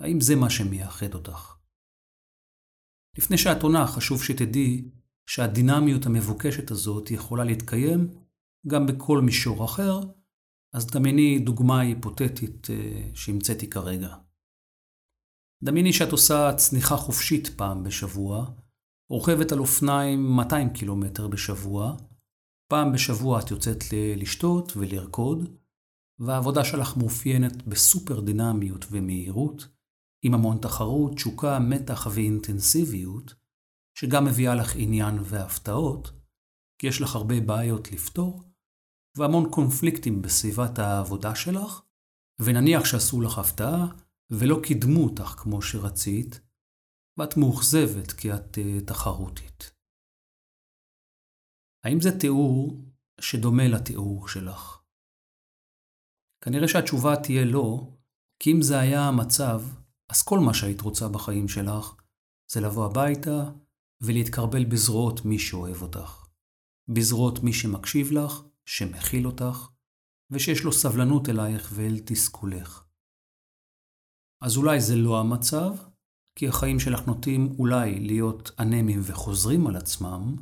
האם 0.00 0.20
זה 0.20 0.36
מה 0.36 0.50
שמייחד 0.50 1.14
אותך? 1.14 1.54
לפני 3.18 3.38
שאת 3.38 3.62
עונה, 3.62 3.86
חשוב 3.86 4.22
שתדעי 4.22 4.90
שהדינמיות 5.26 6.06
המבוקשת 6.06 6.70
הזאת 6.70 7.10
יכולה 7.10 7.44
להתקיים 7.44 8.08
גם 8.66 8.86
בכל 8.86 9.20
מישור 9.20 9.64
אחר, 9.64 10.00
אז 10.72 10.86
דמייני 10.86 11.38
דוגמה 11.38 11.80
היפותטית 11.80 12.70
אה, 12.70 13.10
שהמצאתי 13.14 13.70
כרגע. 13.70 14.16
דמייני 15.62 15.92
שאת 15.92 16.12
עושה 16.12 16.54
צניחה 16.56 16.96
חופשית 16.96 17.48
פעם 17.56 17.84
בשבוע, 17.84 18.50
רוכבת 19.10 19.52
על 19.52 19.58
אופניים 19.58 20.36
200 20.36 20.72
קילומטר 20.72 21.28
בשבוע, 21.28 21.96
פעם 22.70 22.92
בשבוע 22.92 23.40
את 23.40 23.50
יוצאת 23.50 23.84
לשתות 24.16 24.72
ולרקוד, 24.76 25.56
והעבודה 26.18 26.64
שלך 26.64 26.96
מאופיינת 26.96 27.66
בסופר 27.66 28.20
דינמיות 28.20 28.84
ומהירות, 28.90 29.68
עם 30.22 30.34
המון 30.34 30.58
תחרות, 30.58 31.14
תשוקה, 31.14 31.58
מתח 31.58 32.06
ואינטנסיביות, 32.14 33.34
שגם 33.98 34.24
מביאה 34.24 34.54
לך 34.54 34.76
עניין 34.76 35.18
והפתעות, 35.22 36.10
כי 36.78 36.86
יש 36.86 37.00
לך 37.00 37.16
הרבה 37.16 37.40
בעיות 37.40 37.92
לפתור, 37.92 38.42
והמון 39.16 39.50
קונפליקטים 39.50 40.22
בסביבת 40.22 40.78
העבודה 40.78 41.34
שלך, 41.34 41.82
ונניח 42.40 42.84
שעשו 42.84 43.20
לך 43.20 43.38
הפתעה 43.38 43.86
ולא 44.30 44.60
קידמו 44.62 45.04
אותך 45.04 45.34
כמו 45.38 45.62
שרצית, 45.62 46.40
ואת 47.18 47.36
מאוכזבת 47.36 48.12
כי 48.12 48.34
את 48.34 48.58
uh, 48.58 48.86
תחרותית. 48.86 49.72
האם 51.84 52.00
זה 52.00 52.20
תיאור 52.20 52.84
שדומה 53.20 53.68
לתיאור 53.68 54.28
שלך? 54.28 54.77
כנראה 56.40 56.68
שהתשובה 56.68 57.16
תהיה 57.16 57.44
לא, 57.44 57.92
כי 58.38 58.52
אם 58.52 58.62
זה 58.62 58.78
היה 58.78 59.08
המצב, 59.08 59.62
אז 60.08 60.22
כל 60.22 60.38
מה 60.38 60.54
שהיית 60.54 60.80
רוצה 60.80 61.08
בחיים 61.08 61.48
שלך 61.48 61.94
זה 62.50 62.60
לבוא 62.60 62.86
הביתה 62.86 63.50
ולהתקרבל 64.00 64.64
בזרועות 64.64 65.24
מי 65.24 65.38
שאוהב 65.38 65.82
אותך. 65.82 66.26
בזרועות 66.88 67.42
מי 67.42 67.52
שמקשיב 67.52 68.12
לך, 68.12 68.42
שמכיל 68.66 69.26
אותך, 69.26 69.68
ושיש 70.30 70.64
לו 70.64 70.72
סבלנות 70.72 71.28
אלייך 71.28 71.70
ואל 71.74 71.98
תסכולך. 72.04 72.84
אז 74.40 74.56
אולי 74.56 74.80
זה 74.80 74.96
לא 74.96 75.20
המצב, 75.20 75.74
כי 76.34 76.48
החיים 76.48 76.80
שלך 76.80 77.06
נוטים 77.06 77.54
אולי 77.58 78.00
להיות 78.00 78.50
אנמיים 78.58 79.00
וחוזרים 79.02 79.66
על 79.66 79.76
עצמם, 79.76 80.36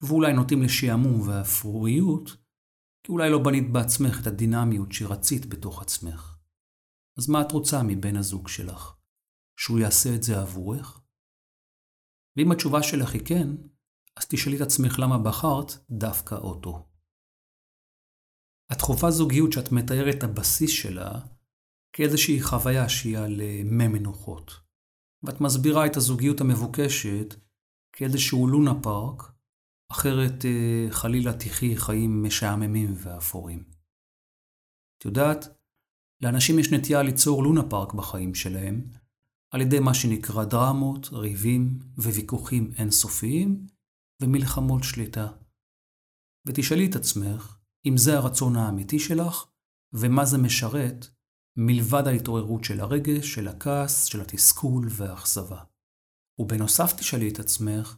ואולי 0.00 0.32
נוטים 0.32 0.62
לשעמום 0.62 1.28
ואפרוריות, 1.28 2.36
כי 3.06 3.12
אולי 3.12 3.30
לא 3.30 3.38
בנית 3.38 3.72
בעצמך 3.72 4.20
את 4.22 4.26
הדינמיות 4.26 4.92
שרצית 4.92 5.46
בתוך 5.46 5.82
עצמך. 5.82 6.38
אז 7.18 7.28
מה 7.28 7.40
את 7.40 7.52
רוצה 7.52 7.82
מבן 7.82 8.16
הזוג 8.16 8.48
שלך? 8.48 8.94
שהוא 9.56 9.78
יעשה 9.78 10.14
את 10.14 10.22
זה 10.22 10.40
עבורך? 10.40 11.00
ואם 12.36 12.52
התשובה 12.52 12.82
שלך 12.82 13.12
היא 13.12 13.26
כן, 13.26 13.48
אז 14.16 14.26
תשאלי 14.28 14.56
את 14.56 14.60
עצמך 14.60 14.98
למה 14.98 15.18
בחרת 15.18 15.72
דווקא 15.90 16.34
אותו. 16.34 16.88
את 18.72 18.80
חווה 18.80 19.10
זוגיות 19.10 19.52
שאת 19.52 19.72
מתארת 19.72 20.14
את 20.18 20.22
הבסיס 20.22 20.70
שלה 20.70 21.20
כאיזושהי 21.92 22.42
חוויה 22.42 22.88
שהיא 22.88 23.18
על 23.18 23.40
אה, 23.40 23.60
מי 23.64 23.88
מנוחות. 23.88 24.52
ואת 25.22 25.40
מסבירה 25.40 25.86
את 25.86 25.96
הזוגיות 25.96 26.40
המבוקשת 26.40 27.34
כאיזשהו 27.92 28.46
לונה 28.46 28.82
פארק 28.82 29.35
אחרת 29.88 30.44
אה, 30.44 30.86
חלילה 30.90 31.32
תחי 31.32 31.76
חיים 31.76 32.22
משעממים 32.22 32.94
ואפורים. 32.96 33.64
את 34.98 35.04
יודעת, 35.04 35.46
לאנשים 36.20 36.58
יש 36.58 36.72
נטייה 36.72 37.02
ליצור 37.02 37.42
לונה 37.42 37.62
פארק 37.70 37.94
בחיים 37.94 38.34
שלהם, 38.34 38.90
על 39.50 39.60
ידי 39.60 39.80
מה 39.80 39.94
שנקרא 39.94 40.44
דרמות, 40.44 41.08
ריבים 41.12 41.78
וויכוחים 41.98 42.70
אינסופיים 42.78 43.66
ומלחמות 44.22 44.84
שליטה. 44.84 45.28
ותשאלי 46.46 46.86
את 46.90 46.96
עצמך 46.96 47.56
אם 47.86 47.96
זה 47.96 48.16
הרצון 48.16 48.56
האמיתי 48.56 48.98
שלך 48.98 49.44
ומה 49.92 50.24
זה 50.24 50.38
משרת 50.38 51.06
מלבד 51.56 52.06
ההתעוררות 52.06 52.64
של 52.64 52.80
הרגש, 52.80 53.34
של 53.34 53.48
הכעס, 53.48 54.04
של 54.04 54.20
התסכול 54.20 54.86
והאכזבה. 54.90 55.62
ובנוסף 56.38 56.92
תשאלי 56.92 57.28
את 57.28 57.38
עצמך 57.38 57.96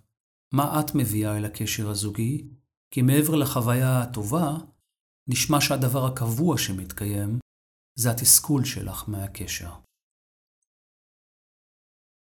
מה 0.52 0.80
את 0.80 0.94
מביאה 0.94 1.36
אל 1.36 1.44
הקשר 1.44 1.90
הזוגי, 1.90 2.48
כי 2.90 3.02
מעבר 3.02 3.34
לחוויה 3.34 4.02
הטובה, 4.02 4.56
נשמע 5.28 5.60
שהדבר 5.60 6.06
הקבוע 6.06 6.58
שמתקיים 6.58 7.38
זה 7.98 8.10
התסכול 8.10 8.64
שלך 8.64 9.08
מהקשר. 9.08 9.72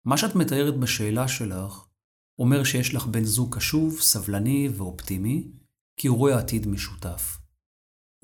מה 0.04 0.16
שאת 0.16 0.34
מתארת 0.34 0.80
בשאלה 0.80 1.28
שלך 1.28 1.86
אומר 2.38 2.64
שיש 2.64 2.94
לך 2.94 3.06
בן 3.06 3.24
זוג 3.24 3.56
קשוב, 3.56 4.00
סבלני 4.00 4.68
ואופטימי, 4.68 5.52
כי 5.96 6.08
הוא 6.08 6.18
רואה 6.18 6.38
עתיד 6.38 6.66
משותף. 6.66 7.38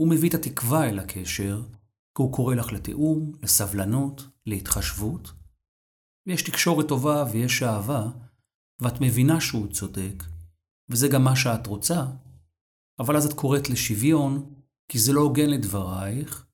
הוא 0.00 0.10
מביא 0.10 0.28
את 0.28 0.34
התקווה 0.34 0.88
אל 0.88 0.98
הקשר, 0.98 1.62
כי 2.16 2.22
הוא 2.22 2.32
קורא 2.32 2.54
לך 2.54 2.72
לתיאום, 2.72 3.32
לסבלנות, 3.42 4.22
להתחשבות. 4.46 5.32
ויש 6.26 6.42
תקשורת 6.42 6.88
טובה 6.88 7.24
ויש 7.32 7.62
אהבה, 7.62 8.10
ואת 8.82 9.00
מבינה 9.00 9.40
שהוא 9.40 9.72
צודק, 9.72 10.24
וזה 10.88 11.08
גם 11.08 11.24
מה 11.24 11.36
שאת 11.36 11.66
רוצה, 11.66 12.06
אבל 12.98 13.16
אז 13.16 13.26
את 13.26 13.32
קוראת 13.32 13.70
לשוויון, 13.70 14.54
כי 14.88 14.98
זה 14.98 15.12
לא 15.12 15.20
הוגן 15.20 15.50
לדברייך, 15.50 16.46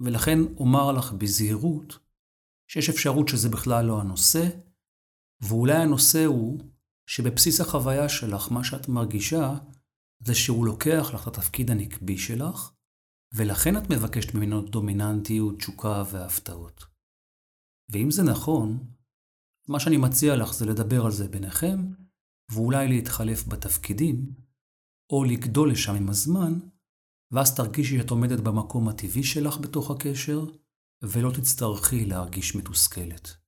ולכן 0.00 0.38
אומר 0.56 0.92
לך 0.92 1.12
בזהירות 1.12 1.98
שיש 2.70 2.88
אפשרות 2.88 3.28
שזה 3.28 3.48
בכלל 3.48 3.84
לא 3.84 4.00
הנושא, 4.00 4.48
ואולי 5.40 5.76
הנושא 5.76 6.24
הוא 6.24 6.60
שבבסיס 7.06 7.60
החוויה 7.60 8.08
שלך, 8.08 8.52
מה 8.52 8.64
שאת 8.64 8.88
מרגישה, 8.88 9.54
זה 10.24 10.34
שהוא 10.34 10.66
לוקח 10.66 11.10
לך 11.14 11.28
את 11.28 11.38
התפקיד 11.38 11.70
הנקבי 11.70 12.18
שלך, 12.18 12.72
ולכן 13.34 13.76
את 13.76 13.90
מבקשת 13.90 14.34
ממנו 14.34 14.62
דומיננטיות, 14.62 15.58
תשוקה 15.58 16.02
והפתעות. 16.10 16.84
ואם 17.90 18.10
זה 18.10 18.22
נכון, 18.22 18.93
מה 19.68 19.80
שאני 19.80 19.96
מציע 19.96 20.36
לך 20.36 20.54
זה 20.54 20.66
לדבר 20.66 21.04
על 21.04 21.12
זה 21.12 21.28
ביניכם, 21.28 21.92
ואולי 22.52 22.88
להתחלף 22.88 23.48
בתפקידים, 23.48 24.32
או 25.12 25.24
לגדול 25.24 25.70
לשם 25.70 25.94
עם 25.94 26.08
הזמן, 26.08 26.58
ואז 27.30 27.54
תרגישי 27.56 27.98
שאת 27.98 28.10
עומדת 28.10 28.40
במקום 28.40 28.88
הטבעי 28.88 29.22
שלך 29.22 29.58
בתוך 29.58 29.90
הקשר, 29.90 30.44
ולא 31.02 31.30
תצטרכי 31.30 32.04
להרגיש 32.04 32.56
מתוסכלת. 32.56 33.43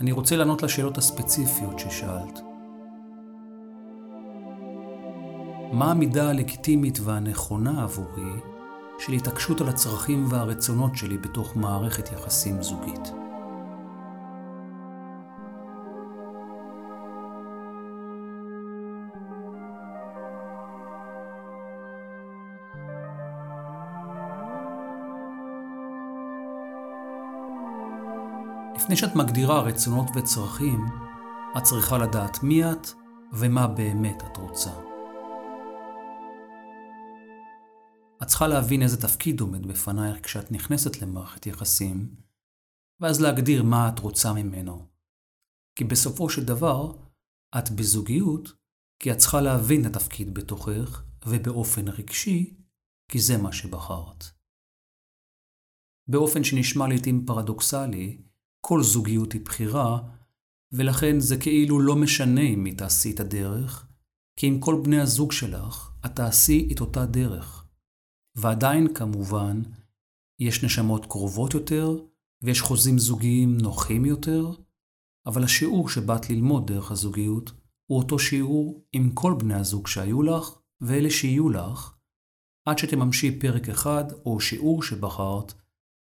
אני 0.00 0.12
רוצה 0.12 0.36
לענות 0.36 0.62
לשאלות 0.62 0.98
הספציפיות 0.98 1.78
ששאלת. 1.78 2.40
מה 5.72 5.90
המידה 5.90 6.30
הלגיטימית 6.30 6.98
והנכונה 7.02 7.82
עבורי 7.82 8.40
של 8.98 9.12
התעקשות 9.12 9.60
על 9.60 9.68
הצרכים 9.68 10.26
והרצונות 10.30 10.96
שלי 10.96 11.18
בתוך 11.18 11.56
מערכת 11.56 12.12
יחסים 12.12 12.62
זוגית? 12.62 13.12
לפני 28.86 28.96
שאת 28.96 29.16
מגדירה 29.16 29.62
רצונות 29.62 30.06
וצרכים, 30.14 30.80
את 31.58 31.62
צריכה 31.62 31.98
לדעת 31.98 32.42
מי 32.42 32.72
את 32.72 32.86
ומה 33.32 33.66
באמת 33.66 34.22
את 34.22 34.36
רוצה. 34.36 34.70
את 38.22 38.26
צריכה 38.26 38.46
להבין 38.46 38.82
איזה 38.82 39.02
תפקיד 39.02 39.40
עומד 39.40 39.66
בפנייך 39.66 40.24
כשאת 40.24 40.52
נכנסת 40.52 41.02
למערכת 41.02 41.46
יחסים, 41.46 42.14
ואז 43.00 43.20
להגדיר 43.20 43.62
מה 43.62 43.88
את 43.88 43.98
רוצה 43.98 44.32
ממנו. 44.32 44.88
כי 45.78 45.84
בסופו 45.84 46.30
של 46.30 46.44
דבר, 46.44 46.92
את 47.58 47.70
בזוגיות, 47.70 48.52
כי 49.02 49.12
את 49.12 49.18
צריכה 49.18 49.40
להבין 49.40 49.86
את 49.86 49.96
התפקיד 49.96 50.34
בתוכך, 50.34 51.02
ובאופן 51.26 51.88
רגשי, 51.88 52.54
כי 53.10 53.18
זה 53.20 53.36
מה 53.36 53.52
שבחרת. 53.52 54.24
באופן 56.08 56.44
שנשמע 56.44 56.88
לעתים 56.88 57.26
פרדוקסלי, 57.26 58.26
כל 58.68 58.82
זוגיות 58.82 59.32
היא 59.32 59.44
בחירה, 59.44 59.98
ולכן 60.72 61.20
זה 61.20 61.36
כאילו 61.36 61.80
לא 61.80 61.96
משנה 61.96 62.40
אם 62.40 62.64
היא 62.64 62.78
תעשי 62.78 63.10
את 63.10 63.20
הדרך, 63.20 63.86
כי 64.36 64.46
עם 64.46 64.60
כל 64.60 64.80
בני 64.84 65.00
הזוג 65.00 65.32
שלך, 65.32 65.90
את 66.06 66.16
תעשי 66.16 66.68
את 66.72 66.80
אותה 66.80 67.06
דרך. 67.06 67.66
ועדיין, 68.36 68.94
כמובן, 68.94 69.62
יש 70.38 70.64
נשמות 70.64 71.06
קרובות 71.06 71.54
יותר, 71.54 71.98
ויש 72.42 72.60
חוזים 72.60 72.98
זוגיים 72.98 73.58
נוחים 73.58 74.04
יותר, 74.04 74.50
אבל 75.26 75.44
השיעור 75.44 75.88
שבאת 75.88 76.30
ללמוד 76.30 76.66
דרך 76.66 76.90
הזוגיות 76.90 77.52
הוא 77.86 77.98
אותו 77.98 78.18
שיעור 78.18 78.84
עם 78.92 79.10
כל 79.14 79.34
בני 79.38 79.54
הזוג 79.54 79.86
שהיו 79.86 80.22
לך, 80.22 80.50
ואלה 80.80 81.10
שיהיו 81.10 81.48
לך, 81.48 81.94
עד 82.64 82.78
שתממשי 82.78 83.38
פרק 83.38 83.68
אחד 83.68 84.04
או 84.24 84.40
שיעור 84.40 84.82
שבחרת, 84.82 85.54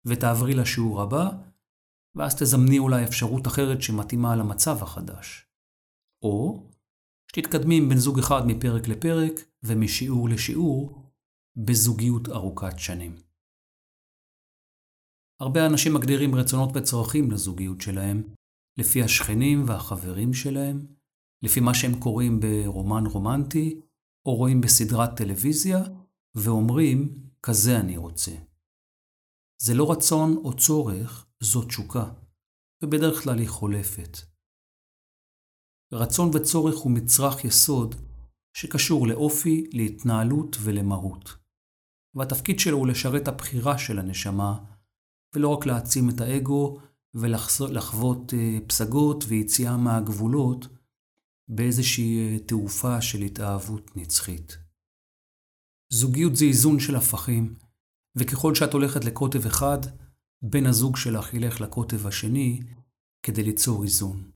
ותעברי 0.05 0.53
לשיעור 0.53 1.01
הבא, 1.01 1.50
ואז 2.15 2.35
תזמני 2.35 2.79
אולי 2.79 3.03
אפשרות 3.03 3.47
אחרת 3.47 3.81
שמתאימה 3.81 4.35
למצב 4.35 4.83
החדש. 4.83 5.47
או 6.23 6.67
שתתקדמי 7.31 7.77
עם 7.77 7.89
בן 7.89 7.97
זוג 7.97 8.19
אחד 8.19 8.41
מפרק 8.47 8.87
לפרק 8.87 9.33
ומשיעור 9.63 10.29
לשיעור 10.29 11.05
בזוגיות 11.55 12.29
ארוכת 12.29 12.79
שנים. 12.79 13.15
הרבה 15.41 15.65
אנשים 15.65 15.93
מגדירים 15.93 16.35
רצונות 16.35 16.69
וצרכים 16.75 17.31
לזוגיות 17.31 17.81
שלהם, 17.81 18.23
לפי 18.77 19.03
השכנים 19.03 19.63
והחברים 19.67 20.33
שלהם, 20.33 20.85
לפי 21.43 21.59
מה 21.59 21.73
שהם 21.73 21.99
קוראים 21.99 22.39
ברומן 22.39 23.03
רומנטי, 23.05 23.81
או 24.25 24.35
רואים 24.35 24.61
בסדרת 24.61 25.17
טלוויזיה, 25.17 25.79
ואומרים, 26.35 27.29
כזה 27.43 27.79
אני 27.79 27.97
רוצה. 27.97 28.31
זה 29.61 29.73
לא 29.73 29.91
רצון 29.91 30.37
או 30.37 30.57
צורך, 30.57 31.30
זו 31.43 31.61
תשוקה, 31.65 32.13
ובדרך 32.83 33.23
כלל 33.23 33.39
היא 33.39 33.49
חולפת. 33.49 34.17
רצון 35.93 36.29
וצורך 36.33 36.77
הוא 36.77 36.91
מצרך 36.91 37.45
יסוד 37.45 37.95
שקשור 38.57 39.07
לאופי, 39.07 39.69
להתנהלות 39.73 40.57
ולמהות. 40.63 41.29
והתפקיד 42.15 42.59
שלו 42.59 42.77
הוא 42.77 42.87
לשרת 42.87 43.27
הבחירה 43.27 43.77
של 43.77 43.99
הנשמה, 43.99 44.65
ולא 45.35 45.47
רק 45.47 45.65
להעצים 45.65 46.09
את 46.09 46.21
האגו 46.21 46.79
ולחוות 47.13 48.33
אה, 48.33 48.57
פסגות 48.67 49.23
ויציאה 49.27 49.77
מהגבולות 49.77 50.67
באיזושהי 51.47 52.17
אה, 52.17 52.39
תעופה 52.39 53.01
של 53.01 53.21
התאהבות 53.21 53.95
נצחית. 53.95 54.57
זוגיות 55.93 56.35
זה 56.35 56.45
איזון 56.45 56.79
של 56.79 56.95
הפכים, 56.95 57.55
וככל 58.15 58.55
שאת 58.55 58.73
הולכת 58.73 59.05
לקוטב 59.05 59.45
אחד, 59.45 59.79
בן 60.43 60.65
הזוג 60.65 60.97
שלך 60.97 61.33
ילך 61.33 61.61
לקוטב 61.61 62.07
השני 62.07 62.59
כדי 63.25 63.43
ליצור 63.43 63.83
איזון. 63.83 64.31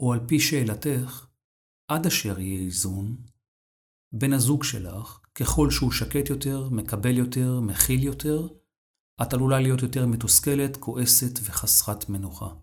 או 0.00 0.12
על 0.12 0.20
פי 0.28 0.40
שאלתך, 0.40 1.26
עד 1.88 2.06
אשר 2.06 2.38
יהיה 2.38 2.60
איזון, 2.64 3.16
בן 4.12 4.32
הזוג 4.32 4.64
שלך, 4.64 5.20
ככל 5.34 5.70
שהוא 5.70 5.92
שקט 5.92 6.30
יותר, 6.30 6.68
מקבל 6.70 7.18
יותר, 7.18 7.60
מכיל 7.60 8.02
יותר, 8.02 8.48
את 9.22 9.32
עלולה 9.32 9.60
להיות 9.60 9.82
יותר 9.82 10.06
מתוסכלת, 10.06 10.76
כועסת 10.76 11.38
וחסרת 11.42 12.08
מנוחה. 12.08 12.54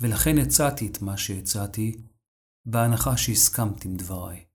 ולכן 0.00 0.38
הצעתי 0.42 0.86
את 0.86 1.02
מה 1.02 1.16
שהצעתי, 1.16 2.02
בהנחה 2.66 3.16
שהסכמת 3.16 3.84
עם 3.84 3.96
דבריי. 3.96 4.46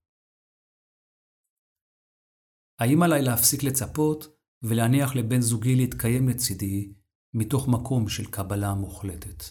האם 2.80 3.04
עליי 3.04 3.22
להפסיק 3.22 3.64
לצפות 3.64 4.28
ולהניח 4.64 5.16
לבן 5.16 5.42
זוגי 5.42 5.76
להתקיים 5.76 6.30
לצידי 6.30 6.94
מתוך 7.38 7.68
מקום 7.68 8.10
של 8.10 8.32
קבלה 8.32 8.74
מוחלטת. 8.74 9.44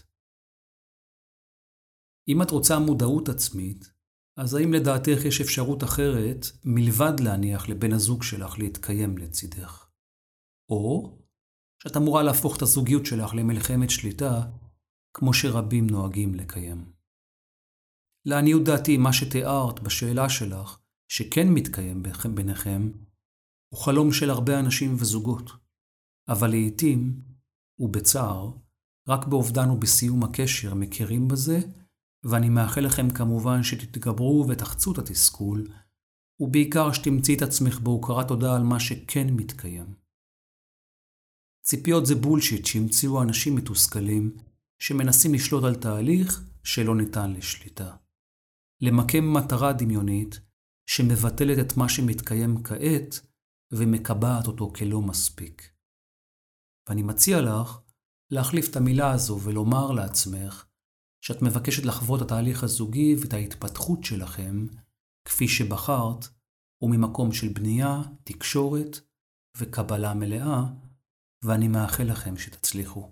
אם 2.29 2.43
את 2.43 2.51
רוצה 2.51 2.79
מודעות 2.79 3.29
עצמית, 3.29 3.93
אז 4.37 4.55
האם 4.55 4.73
לדעתך 4.73 5.25
יש 5.25 5.41
אפשרות 5.41 5.85
אחרת 5.85 6.47
מלבד 6.65 7.21
להניח 7.21 7.69
לבן 7.69 7.93
הזוג 7.93 8.23
שלך 8.23 8.59
להתקיים 8.59 9.19
לצידך? 9.19 9.91
או 10.71 11.19
שאת 11.83 11.97
אמורה 11.97 12.23
להפוך 12.23 12.57
את 12.57 12.63
הזוגיות 12.63 13.07
שלך 13.07 13.35
למלחמת 13.35 13.91
שליטה, 13.91 14.51
כמו 15.17 15.35
שרבים 15.35 15.87
נוהגים 15.87 16.35
לקיים. 16.35 16.93
לעניות 18.27 18.65
דעתי, 18.65 18.97
מה 18.97 19.13
שתיארת 19.13 19.81
בשאלה 19.81 20.29
שלך, 20.29 20.79
שכן 21.09 21.49
מתקיים 21.49 22.03
ביניכם, 22.35 22.91
הוא 23.69 23.81
חלום 23.81 24.13
של 24.13 24.31
הרבה 24.31 24.61
אנשים 24.61 24.95
וזוגות. 24.95 25.51
אבל 26.29 26.51
לעתים, 26.51 27.34
ובצער, 27.79 28.51
רק 29.09 29.27
באובדן 29.27 29.71
ובסיום 29.71 30.25
הקשר 30.25 30.75
מכירים 30.75 31.29
בזה, 31.29 31.61
ואני 32.25 32.49
מאחל 32.49 32.81
לכם 32.81 33.11
כמובן 33.11 33.63
שתתגברו 33.63 34.47
ותחצו 34.49 34.93
את 34.93 34.99
התסכול, 34.99 35.69
ובעיקר 36.41 36.93
שתמצאי 36.93 37.35
את 37.35 37.43
עצמך 37.43 37.81
בהוקרת 37.81 38.29
תודה 38.29 38.57
על 38.57 38.63
מה 38.63 38.81
שכן 38.81 39.27
מתקיים. 39.31 39.95
ציפיות 41.65 42.07
זה 42.07 42.15
בולשיט 42.15 42.67
שהמציאו 42.67 43.23
אנשים 43.23 43.57
מתוסכלים 43.57 44.37
שמנסים 44.79 45.35
לשלוט 45.35 45.65
על 45.65 45.75
תהליך 45.75 46.45
שלא 46.63 46.97
ניתן 46.97 47.33
לשליטה. 47.33 47.97
למקם 48.81 49.33
מטרה 49.33 49.73
דמיונית 49.73 50.41
שמבטלת 50.87 51.67
את 51.67 51.77
מה 51.77 51.89
שמתקיים 51.89 52.63
כעת 52.63 53.21
ומקבעת 53.73 54.47
אותו 54.47 54.73
כלא 54.73 55.03
מספיק. 55.03 55.74
ואני 56.89 57.03
מציע 57.03 57.41
לך 57.41 57.79
להחליף 58.31 58.71
את 58.71 58.77
המילה 58.77 59.13
הזו 59.13 59.41
ולומר 59.41 59.91
לעצמך 59.91 60.67
שאת 61.25 61.43
מבקשת 61.43 61.85
לחוות 61.85 62.23
את 62.23 62.27
התהליך 62.27 62.65
הזוגי 62.65 63.17
ואת 63.21 63.33
ההתפתחות 63.33 64.05
שלכם 64.05 64.67
כפי 65.25 65.49
שבחרת, 65.49 66.29
וממקום 66.83 67.33
של 67.33 67.49
בנייה, 67.49 68.03
תקשורת 68.25 69.01
וקבלה 69.57 70.15
מלאה, 70.15 70.63
ואני 71.45 71.69
מאחל 71.69 72.05
לכם 72.05 72.37
שתצליחו. 72.37 73.11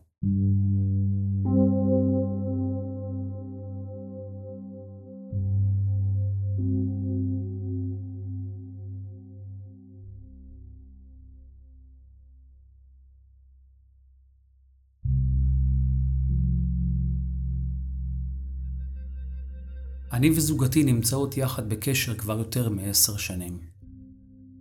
אני 20.22 20.30
וזוגתי 20.30 20.84
נמצאות 20.84 21.36
יחד 21.36 21.68
בקשר 21.68 22.14
כבר 22.14 22.38
יותר 22.38 22.68
מעשר 22.68 23.16
שנים. 23.16 23.58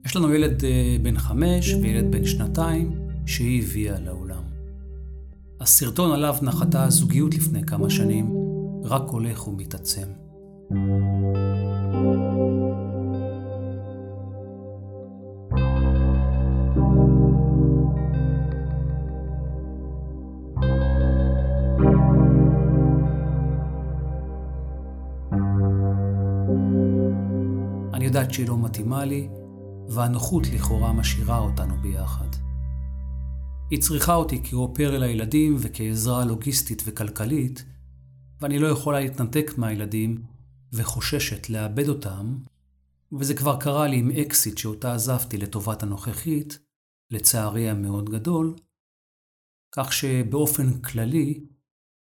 יש 0.06 0.15
לנו 0.15 0.34
ילד 0.34 0.63
אה, 0.63 0.97
בן 1.02 1.17
חמש 1.17 1.74
וילד 1.74 2.12
בן 2.12 2.26
שנתיים 2.26 3.00
שהיא 3.26 3.63
הביאה 3.63 4.00
לעולם. 4.00 4.43
הסרטון 5.60 6.12
עליו 6.12 6.36
נחתה 6.41 6.84
הזוגיות 6.84 7.36
לפני 7.36 7.65
כמה 7.65 7.89
שנים 7.89 8.34
רק 8.84 9.02
הולך 9.10 9.47
ומתעצם. 9.47 10.08
יודעת 28.32 28.48
שהיא 28.48 28.58
לא 28.58 28.65
מתאימה 28.65 29.06
לי, 29.06 29.30
והנוחות 29.89 30.48
לכאורה 30.48 30.94
משאירה 30.94 31.39
אותנו 31.39 31.82
ביחד. 31.82 32.28
היא 33.70 33.82
צריכה 33.82 34.15
אותי 34.15 34.44
כאופר 34.44 34.96
אל 34.96 35.04
הילדים 35.04 35.56
וכעזרה 35.60 36.26
לוגיסטית 36.26 36.84
וכלכלית, 36.86 37.65
ואני 38.41 38.60
לא 38.60 38.67
יכולה 38.67 39.00
להתנתק 39.00 39.52
מהילדים 39.58 40.24
וחוששת 40.74 41.50
לאבד 41.50 41.89
אותם, 41.89 42.38
וזה 43.20 43.34
כבר 43.34 43.60
קרה 43.60 43.88
לי 43.88 43.98
עם 43.98 44.12
אקסיט 44.12 44.58
שאותה 44.58 44.94
עזבתי 44.94 45.38
לטובת 45.38 45.84
הנוכחית, 45.84 46.60
לצערי 47.12 47.70
המאוד 47.70 48.10
גדול, 48.10 48.56
כך 49.76 49.94
שבאופן 49.94 50.82
כללי 50.82 51.44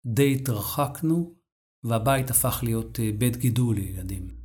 די 0.05 0.33
התרחקנו 0.33 1.35
והבית 1.83 2.29
הפך 2.29 2.59
להיות 2.63 2.99
אה, 2.99 3.11
בית 3.17 3.37
גידול 3.37 3.75
לילדים. 3.75 4.44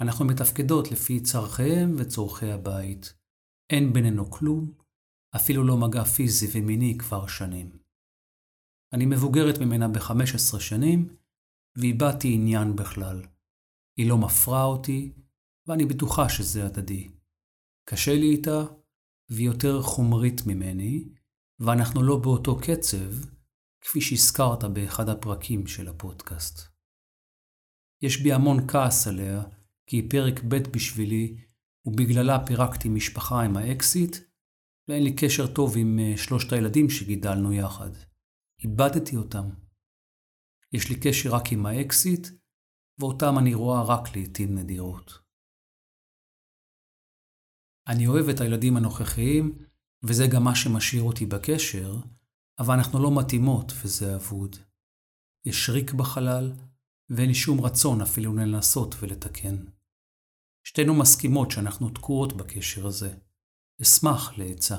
אנחנו 0.00 0.24
מתפקדות 0.24 0.90
לפי 0.90 1.20
צורכיהם 1.20 1.94
וצורכי 1.98 2.50
הבית. 2.50 3.14
אין 3.70 3.92
בינינו 3.92 4.30
כלום, 4.30 4.72
אפילו 5.36 5.64
לא 5.64 5.76
מגע 5.76 6.04
פיזי 6.04 6.46
ומיני 6.52 6.98
כבר 6.98 7.26
שנים. 7.26 7.78
אני 8.92 9.06
מבוגרת 9.06 9.58
ממנה 9.60 9.88
ב-15 9.88 10.60
שנים, 10.60 11.16
ואיבדתי 11.76 12.34
עניין 12.34 12.76
בכלל. 12.76 13.22
היא 13.96 14.08
לא 14.08 14.18
מפרה 14.18 14.64
אותי, 14.64 15.12
ואני 15.66 15.84
בטוחה 15.84 16.28
שזה 16.28 16.66
הדדי. 16.66 17.08
קשה 17.88 18.14
לי 18.14 18.30
איתה, 18.30 18.64
והיא 19.30 19.46
יותר 19.46 19.82
חומרית 19.82 20.40
ממני, 20.46 21.08
ואנחנו 21.60 22.02
לא 22.02 22.16
באותו 22.16 22.58
קצב, 22.58 23.12
כפי 23.80 24.00
שהזכרת 24.00 24.64
באחד 24.64 25.08
הפרקים 25.08 25.66
של 25.66 25.88
הפודקאסט. 25.88 26.68
יש 28.02 28.22
בי 28.22 28.32
המון 28.32 28.68
כעס 28.68 29.06
עליה, 29.06 29.57
כי 29.88 29.96
היא 29.96 30.10
פרק 30.10 30.40
ב' 30.48 30.76
בשבילי, 30.76 31.36
ובגללה 31.86 32.46
פירקתי 32.46 32.88
משפחה 32.88 33.42
עם 33.42 33.56
האקסיט, 33.56 34.16
ואין 34.88 35.02
לי 35.02 35.16
קשר 35.16 35.54
טוב 35.54 35.74
עם 35.76 35.98
אה, 35.98 36.16
שלושת 36.16 36.52
הילדים 36.52 36.90
שגידלנו 36.90 37.52
יחד. 37.52 37.90
איבדתי 38.64 39.16
אותם. 39.16 39.48
יש 40.72 40.90
לי 40.90 41.00
קשר 41.00 41.34
רק 41.34 41.52
עם 41.52 41.66
האקסיט, 41.66 42.28
ואותם 42.98 43.38
אני 43.38 43.54
רואה 43.54 43.82
רק 43.82 44.16
לעתים 44.16 44.58
נדירות. 44.58 45.12
אני 47.88 48.06
אוהב 48.06 48.28
את 48.28 48.40
הילדים 48.40 48.76
הנוכחיים, 48.76 49.58
וזה 50.02 50.24
גם 50.34 50.44
מה 50.44 50.54
שמשאיר 50.54 51.02
אותי 51.02 51.26
בקשר, 51.26 51.96
אבל 52.58 52.74
אנחנו 52.74 53.02
לא 53.02 53.10
מתאימות 53.18 53.72
וזה 53.82 54.16
אבוד. 54.16 54.56
יש 55.44 55.70
ריק 55.70 55.92
בחלל, 55.92 56.52
ואין 57.10 57.28
לי 57.28 57.34
שום 57.34 57.60
רצון 57.60 58.00
אפילו 58.00 58.34
לנסות 58.34 58.94
ולתקן. 59.00 59.77
שתינו 60.68 60.94
מסכימות 60.94 61.50
שאנחנו 61.50 61.90
תקועות 61.90 62.32
בקשר 62.32 62.86
הזה. 62.86 63.14
אשמח 63.82 64.38
לעצה. 64.38 64.76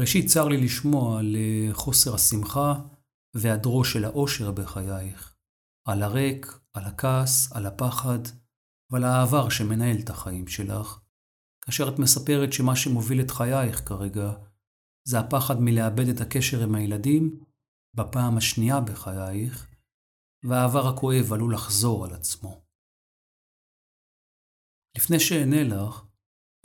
ראשית, 0.00 0.26
צר 0.26 0.48
לי 0.48 0.56
לשמוע 0.56 1.18
על 1.18 1.36
אה, 1.36 1.74
חוסר 1.74 2.14
השמחה 2.14 2.74
והיעדרו 3.36 3.84
של 3.84 4.04
האושר 4.04 4.52
בחייך, 4.52 5.36
על 5.88 6.02
הריק, 6.02 6.46
על 6.74 6.84
הכעס, 6.84 7.52
על 7.52 7.66
הפחד 7.66 8.18
ועל 8.92 9.04
העבר 9.04 9.48
שמנהל 9.48 9.96
את 10.04 10.10
החיים 10.10 10.46
שלך, 10.46 11.00
כאשר 11.64 11.88
את 11.88 11.98
מספרת 11.98 12.52
שמה 12.52 12.76
שמוביל 12.76 13.20
את 13.20 13.30
חייך 13.30 13.88
כרגע 13.88 14.32
זה 15.08 15.18
הפחד 15.18 15.54
מלאבד 15.60 16.08
את 16.08 16.20
הקשר 16.20 16.62
עם 16.62 16.74
הילדים 16.74 17.44
בפעם 17.96 18.36
השנייה 18.36 18.80
בחייך, 18.80 19.66
והעבר 20.44 20.88
הכואב 20.88 21.32
עלול 21.32 21.54
לחזור 21.54 22.04
על 22.04 22.14
עצמו. 22.14 22.64
לפני 24.96 25.20
שאענה 25.20 25.62
לך, 25.64 26.04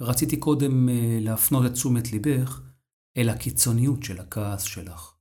רציתי 0.02 0.40
קודם 0.40 0.90
אה, 0.90 1.18
להפנות 1.22 1.66
את 1.66 1.72
תשומת 1.72 2.12
ליבך 2.12 2.65
אל 3.18 3.30
הקיצוניות 3.30 4.04
של 4.04 4.20
הכעס 4.20 4.64
שלך. 4.64 5.16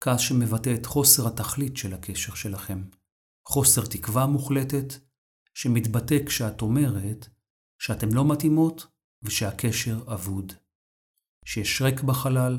כעס 0.00 0.20
שמבטא 0.20 0.74
את 0.80 0.86
חוסר 0.86 1.26
התכלית 1.26 1.76
של 1.76 1.94
הקשר 1.94 2.34
שלכם, 2.34 2.82
חוסר 3.48 3.86
תקווה 3.86 4.26
מוחלטת, 4.26 4.94
שמתבטא 5.54 6.16
כשאת 6.26 6.62
אומרת 6.62 7.28
שאתם 7.82 8.08
לא 8.14 8.32
מתאימות 8.32 8.86
ושהקשר 9.22 10.14
אבוד. 10.14 10.52
שיש 11.44 11.82
ריק 11.82 12.00
בחלל 12.00 12.58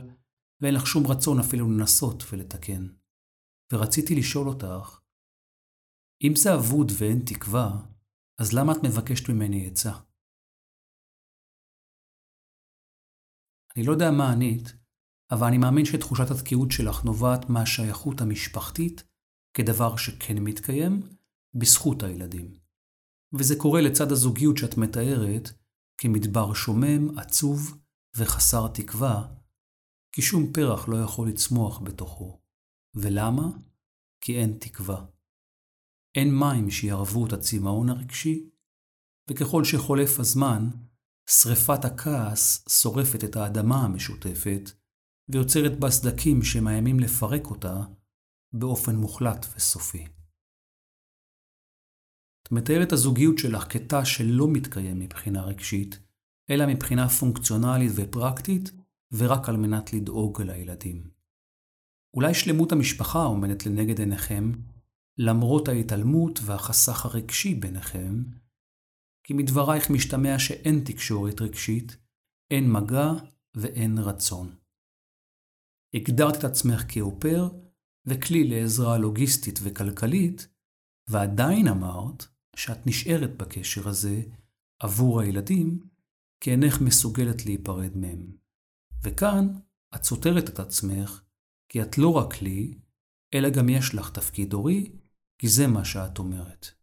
ואין 0.61 0.73
לך 0.73 0.87
שום 0.87 1.07
רצון 1.07 1.39
אפילו 1.39 1.71
לנסות 1.71 2.23
ולתקן. 2.31 2.87
ורציתי 3.73 4.15
לשאול 4.15 4.47
אותך, 4.47 4.99
אם 6.23 6.35
זה 6.35 6.55
אבוד 6.55 6.91
ואין 6.99 7.21
תקווה, 7.25 7.85
אז 8.39 8.53
למה 8.53 8.71
את 8.71 8.77
מבקשת 8.83 9.29
ממני 9.29 9.67
עצה? 9.67 10.06
אני 13.77 13.85
לא 13.85 13.91
יודע 13.91 14.11
מה 14.11 14.31
ענית, 14.31 14.73
אבל 15.31 15.47
אני 15.47 15.57
מאמין 15.57 15.85
שתחושת 15.85 16.31
התקיעות 16.31 16.71
שלך 16.71 17.03
נובעת 17.03 17.49
מהשייכות 17.49 18.21
המשפחתית 18.21 19.03
כדבר 19.53 19.95
שכן 19.95 20.37
מתקיים 20.39 21.01
בזכות 21.53 22.03
הילדים. 22.03 22.59
וזה 23.33 23.55
קורה 23.59 23.81
לצד 23.81 24.11
הזוגיות 24.11 24.57
שאת 24.57 24.77
מתארת 24.77 25.49
כמדבר 25.97 26.53
שומם, 26.53 27.17
עצוב 27.19 27.77
וחסר 28.17 28.67
תקווה, 28.73 29.35
כי 30.11 30.21
שום 30.21 30.53
פרח 30.53 30.87
לא 30.87 30.97
יכול 30.97 31.29
לצמוח 31.29 31.79
בתוכו. 31.79 32.41
ולמה? 32.95 33.47
כי 34.21 34.37
אין 34.37 34.57
תקווה. 34.59 35.05
אין 36.15 36.35
מים 36.39 36.71
שיערבו 36.71 37.27
את 37.27 37.33
הצמאון 37.33 37.89
הרגשי, 37.89 38.49
וככל 39.29 39.63
שחולף 39.63 40.19
הזמן, 40.19 40.69
שרפת 41.29 41.85
הכעס 41.85 42.65
שורפת 42.69 43.23
את 43.23 43.35
האדמה 43.35 43.85
המשותפת, 43.85 44.71
ויוצרת 45.29 45.79
בה 45.79 45.89
סדקים 45.89 46.43
שמאיימים 46.43 46.99
לפרק 46.99 47.45
אותה 47.45 47.81
באופן 48.53 48.95
מוחלט 48.95 49.45
וסופי. 49.55 50.05
את 52.43 52.51
מתארת 52.51 52.91
הזוגיות 52.91 53.37
שלך 53.37 53.73
כתא 53.73 54.03
שלא 54.03 54.47
מתקיים 54.47 54.99
מבחינה 54.99 55.41
רגשית, 55.43 55.99
אלא 56.49 56.65
מבחינה 56.67 57.09
פונקציונלית 57.09 57.91
ופרקטית, 57.95 58.71
ורק 59.11 59.49
על 59.49 59.57
מנת 59.57 59.93
לדאוג 59.93 60.41
לילדים. 60.41 61.09
אולי 62.13 62.33
שלמות 62.33 62.71
המשפחה 62.71 63.23
עומדת 63.23 63.65
לנגד 63.65 63.99
עיניכם, 63.99 64.51
למרות 65.17 65.67
ההתעלמות 65.67 66.39
והחסך 66.43 67.05
הרגשי 67.05 67.55
ביניכם, 67.55 68.23
כי 69.27 69.33
מדברייך 69.33 69.89
משתמע 69.89 70.39
שאין 70.39 70.83
תקשורת 70.85 71.41
רגשית, 71.41 71.97
אין 72.51 72.71
מגע 72.71 73.11
ואין 73.55 73.97
רצון. 73.97 74.55
הגדרת 75.93 76.35
את 76.39 76.43
עצמך 76.43 76.83
כאופר 76.89 77.49
וכלי 78.05 78.43
לעזרה 78.43 78.97
לוגיסטית 78.97 79.59
וכלכלית, 79.63 80.47
ועדיין 81.09 81.67
אמרת 81.67 82.25
שאת 82.55 82.87
נשארת 82.87 83.37
בקשר 83.37 83.89
הזה 83.89 84.21
עבור 84.79 85.21
הילדים, 85.21 85.79
כי 86.43 86.51
אינך 86.51 86.81
מסוגלת 86.81 87.45
להיפרד 87.45 87.97
מהם. 87.97 88.37
וכאן 89.03 89.47
את 89.95 90.03
סותרת 90.03 90.49
את 90.49 90.59
עצמך, 90.59 91.21
כי 91.69 91.81
את 91.81 91.97
לא 91.97 92.13
רק 92.13 92.41
לי, 92.41 92.79
אלא 93.33 93.49
גם 93.49 93.69
יש 93.69 93.95
לך 93.95 94.11
תפקיד 94.11 94.53
הורי, 94.53 94.91
כי 95.39 95.47
זה 95.47 95.67
מה 95.67 95.85
שאת 95.85 96.19
אומרת. 96.19 96.76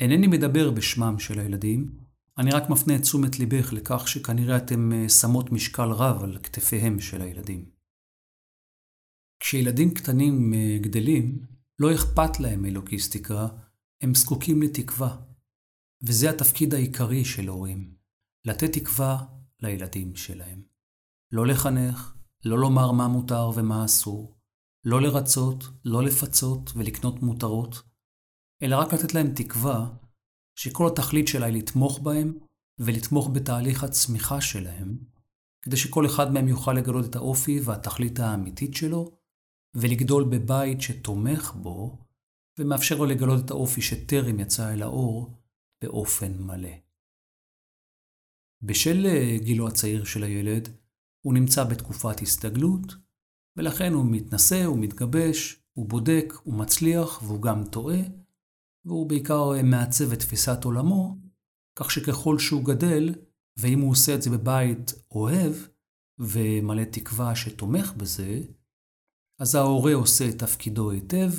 אינני 0.00 0.26
מדבר 0.26 0.70
בשמם 0.70 1.18
של 1.18 1.38
הילדים, 1.38 1.98
אני 2.38 2.50
רק 2.50 2.70
מפנה 2.70 2.96
את 2.96 3.02
תשומת 3.02 3.38
ליבך 3.38 3.72
לכך 3.72 4.08
שכנראה 4.08 4.56
אתם 4.56 4.92
אה, 4.92 5.08
שמות 5.08 5.52
משקל 5.52 5.90
רב 5.90 6.22
על 6.22 6.38
כתפיהם 6.42 7.00
של 7.00 7.22
הילדים. 7.22 7.70
כשילדים 9.40 9.94
קטנים 9.94 10.54
אה, 10.54 10.78
גדלים, 10.80 11.46
לא 11.78 11.94
אכפת 11.94 12.40
להם 12.40 12.62
מלוגיסטיקה, 12.62 13.48
הם 14.00 14.14
זקוקים 14.14 14.62
לתקווה. 14.62 15.16
וזה 16.02 16.30
התפקיד 16.30 16.74
העיקרי 16.74 17.24
של 17.24 17.48
הורים, 17.48 17.94
לתת 18.44 18.72
תקווה 18.72 19.24
לילדים 19.62 20.16
שלהם. 20.16 20.62
לא 21.32 21.46
לחנך, 21.46 22.14
לא 22.44 22.58
לומר 22.58 22.92
מה 22.92 23.08
מותר 23.08 23.50
ומה 23.54 23.84
אסור, 23.84 24.38
לא 24.84 25.00
לרצות, 25.00 25.64
לא 25.84 26.02
לפצות 26.02 26.70
ולקנות 26.76 27.22
מותרות, 27.22 27.89
אלא 28.62 28.76
רק 28.76 28.94
לתת 28.94 29.14
להם 29.14 29.34
תקווה 29.34 29.90
שכל 30.58 30.86
התכלית 30.86 31.28
שלה 31.28 31.46
היא 31.46 31.62
לתמוך 31.62 31.98
בהם 31.98 32.38
ולתמוך 32.78 33.30
בתהליך 33.32 33.84
הצמיחה 33.84 34.40
שלהם, 34.40 34.98
כדי 35.62 35.76
שכל 35.76 36.06
אחד 36.06 36.32
מהם 36.32 36.48
יוכל 36.48 36.72
לגלות 36.72 37.04
את 37.10 37.16
האופי 37.16 37.60
והתכלית 37.60 38.20
האמיתית 38.20 38.74
שלו, 38.74 39.18
ולגדול 39.76 40.24
בבית 40.30 40.80
שתומך 40.80 41.52
בו, 41.54 41.98
ומאפשר 42.58 42.98
לו 42.98 43.06
לגלות 43.06 43.44
את 43.44 43.50
האופי 43.50 43.82
שטרם 43.82 44.40
יצא 44.40 44.72
אל 44.72 44.82
האור 44.82 45.34
באופן 45.82 46.42
מלא. 46.42 46.76
בשל 48.62 49.06
גילו 49.36 49.68
הצעיר 49.68 50.04
של 50.04 50.22
הילד, 50.22 50.68
הוא 51.20 51.34
נמצא 51.34 51.64
בתקופת 51.64 52.20
הסתגלות, 52.20 52.94
ולכן 53.56 53.92
הוא 53.92 54.06
מתנשא, 54.10 54.64
הוא 54.64 54.78
מתגבש, 54.78 55.62
הוא 55.72 55.88
בודק, 55.88 56.32
הוא 56.42 56.54
מצליח 56.54 57.22
והוא 57.22 57.42
גם 57.42 57.64
טועה, 57.64 57.98
והוא 58.84 59.08
בעיקר 59.08 59.50
מעצב 59.64 60.12
את 60.12 60.18
תפיסת 60.18 60.64
עולמו, 60.64 61.16
כך 61.78 61.90
שככל 61.90 62.38
שהוא 62.38 62.64
גדל, 62.64 63.14
ואם 63.56 63.80
הוא 63.80 63.90
עושה 63.90 64.14
את 64.14 64.22
זה 64.22 64.30
בבית 64.30 64.92
אוהב, 65.10 65.52
ומלא 66.18 66.84
תקווה 66.84 67.36
שתומך 67.36 67.92
בזה, 67.92 68.40
אז 69.40 69.54
ההורה 69.54 69.94
עושה 69.94 70.28
את 70.28 70.38
תפקידו 70.38 70.90
היטב, 70.90 71.30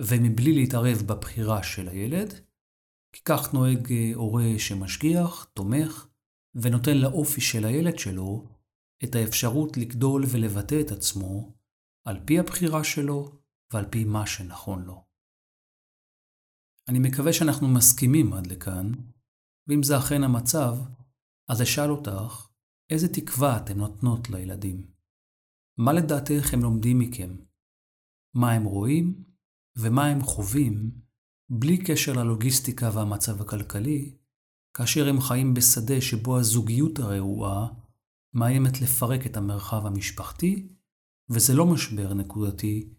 ומבלי 0.00 0.52
להתערב 0.52 1.02
בבחירה 1.06 1.62
של 1.62 1.88
הילד, 1.88 2.34
כי 3.12 3.22
כך 3.24 3.54
נוהג 3.54 3.92
אה, 3.92 4.10
הורה 4.14 4.58
שמשגיח, 4.58 5.44
תומך, 5.54 6.06
ונותן 6.54 6.96
לאופי 6.96 7.40
של 7.40 7.64
הילד 7.64 7.98
שלו 7.98 8.48
את 9.04 9.14
האפשרות 9.14 9.76
לגדול 9.76 10.24
ולבטא 10.28 10.80
את 10.80 10.90
עצמו 10.90 11.52
על 12.06 12.20
פי 12.24 12.38
הבחירה 12.38 12.84
שלו 12.84 13.32
ועל 13.72 13.84
פי 13.90 14.04
מה 14.04 14.26
שנכון 14.26 14.84
לו. 14.84 15.05
אני 16.88 16.98
מקווה 16.98 17.32
שאנחנו 17.32 17.68
מסכימים 17.68 18.32
עד 18.32 18.46
לכאן, 18.46 18.92
ואם 19.68 19.82
זה 19.82 19.98
אכן 19.98 20.24
המצב, 20.24 20.76
אז 21.48 21.62
אשאל 21.62 21.90
אותך, 21.90 22.48
איזה 22.90 23.14
תקווה 23.14 23.56
אתן 23.56 23.78
נותנות 23.78 24.30
לילדים? 24.30 24.86
מה 25.78 25.92
לדעתך 25.92 26.54
הם 26.54 26.62
לומדים 26.62 26.98
מכם? 26.98 27.36
מה 28.34 28.52
הם 28.52 28.64
רואים 28.64 29.24
ומה 29.76 30.06
הם 30.06 30.22
חווים, 30.22 30.90
בלי 31.50 31.84
קשר 31.84 32.12
ללוגיסטיקה 32.12 32.90
והמצב 32.94 33.40
הכלכלי, 33.40 34.16
כאשר 34.74 35.08
הם 35.08 35.20
חיים 35.20 35.54
בשדה 35.54 36.00
שבו 36.00 36.38
הזוגיות 36.38 36.98
הרעועה 36.98 37.68
מאיימת 38.34 38.80
לפרק 38.80 39.26
את 39.26 39.36
המרחב 39.36 39.86
המשפחתי, 39.86 40.68
וזה 41.30 41.54
לא 41.54 41.66
משבר 41.66 42.14
נקודתי, 42.14 42.94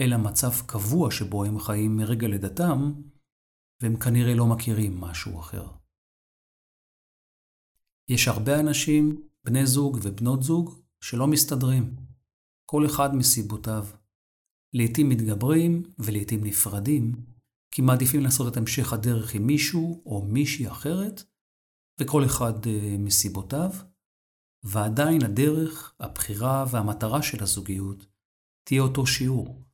אלא 0.00 0.16
מצב 0.16 0.50
קבוע 0.66 1.10
שבו 1.10 1.44
הם 1.44 1.58
חיים 1.58 1.96
מרגע 1.96 2.28
לידתם, 2.28 2.92
והם 3.80 3.96
כנראה 3.96 4.34
לא 4.34 4.46
מכירים 4.46 5.00
משהו 5.00 5.40
אחר. 5.40 5.68
יש 8.08 8.28
הרבה 8.28 8.60
אנשים, 8.60 9.28
בני 9.44 9.66
זוג 9.66 9.98
ובנות 10.02 10.42
זוג, 10.42 10.82
שלא 11.00 11.26
מסתדרים, 11.26 11.96
כל 12.64 12.86
אחד 12.86 13.14
מסיבותיו. 13.14 13.86
לעתים 14.72 15.08
מתגברים 15.08 15.82
ולעתים 15.98 16.44
נפרדים, 16.44 17.12
כי 17.70 17.82
מעדיפים 17.82 18.20
לעשות 18.20 18.52
את 18.52 18.56
המשך 18.56 18.92
הדרך 18.92 19.34
עם 19.34 19.46
מישהו 19.46 20.02
או 20.06 20.26
מישהי 20.26 20.68
אחרת, 20.68 21.22
וכל 22.00 22.24
אחד 22.24 22.64
uh, 22.64 22.68
מסיבותיו, 22.98 23.70
ועדיין 24.62 25.24
הדרך, 25.24 25.94
הבחירה 26.00 26.64
והמטרה 26.70 27.22
של 27.22 27.42
הזוגיות 27.42 28.06
תהיה 28.64 28.82
אותו 28.82 29.06
שיעור, 29.06 29.64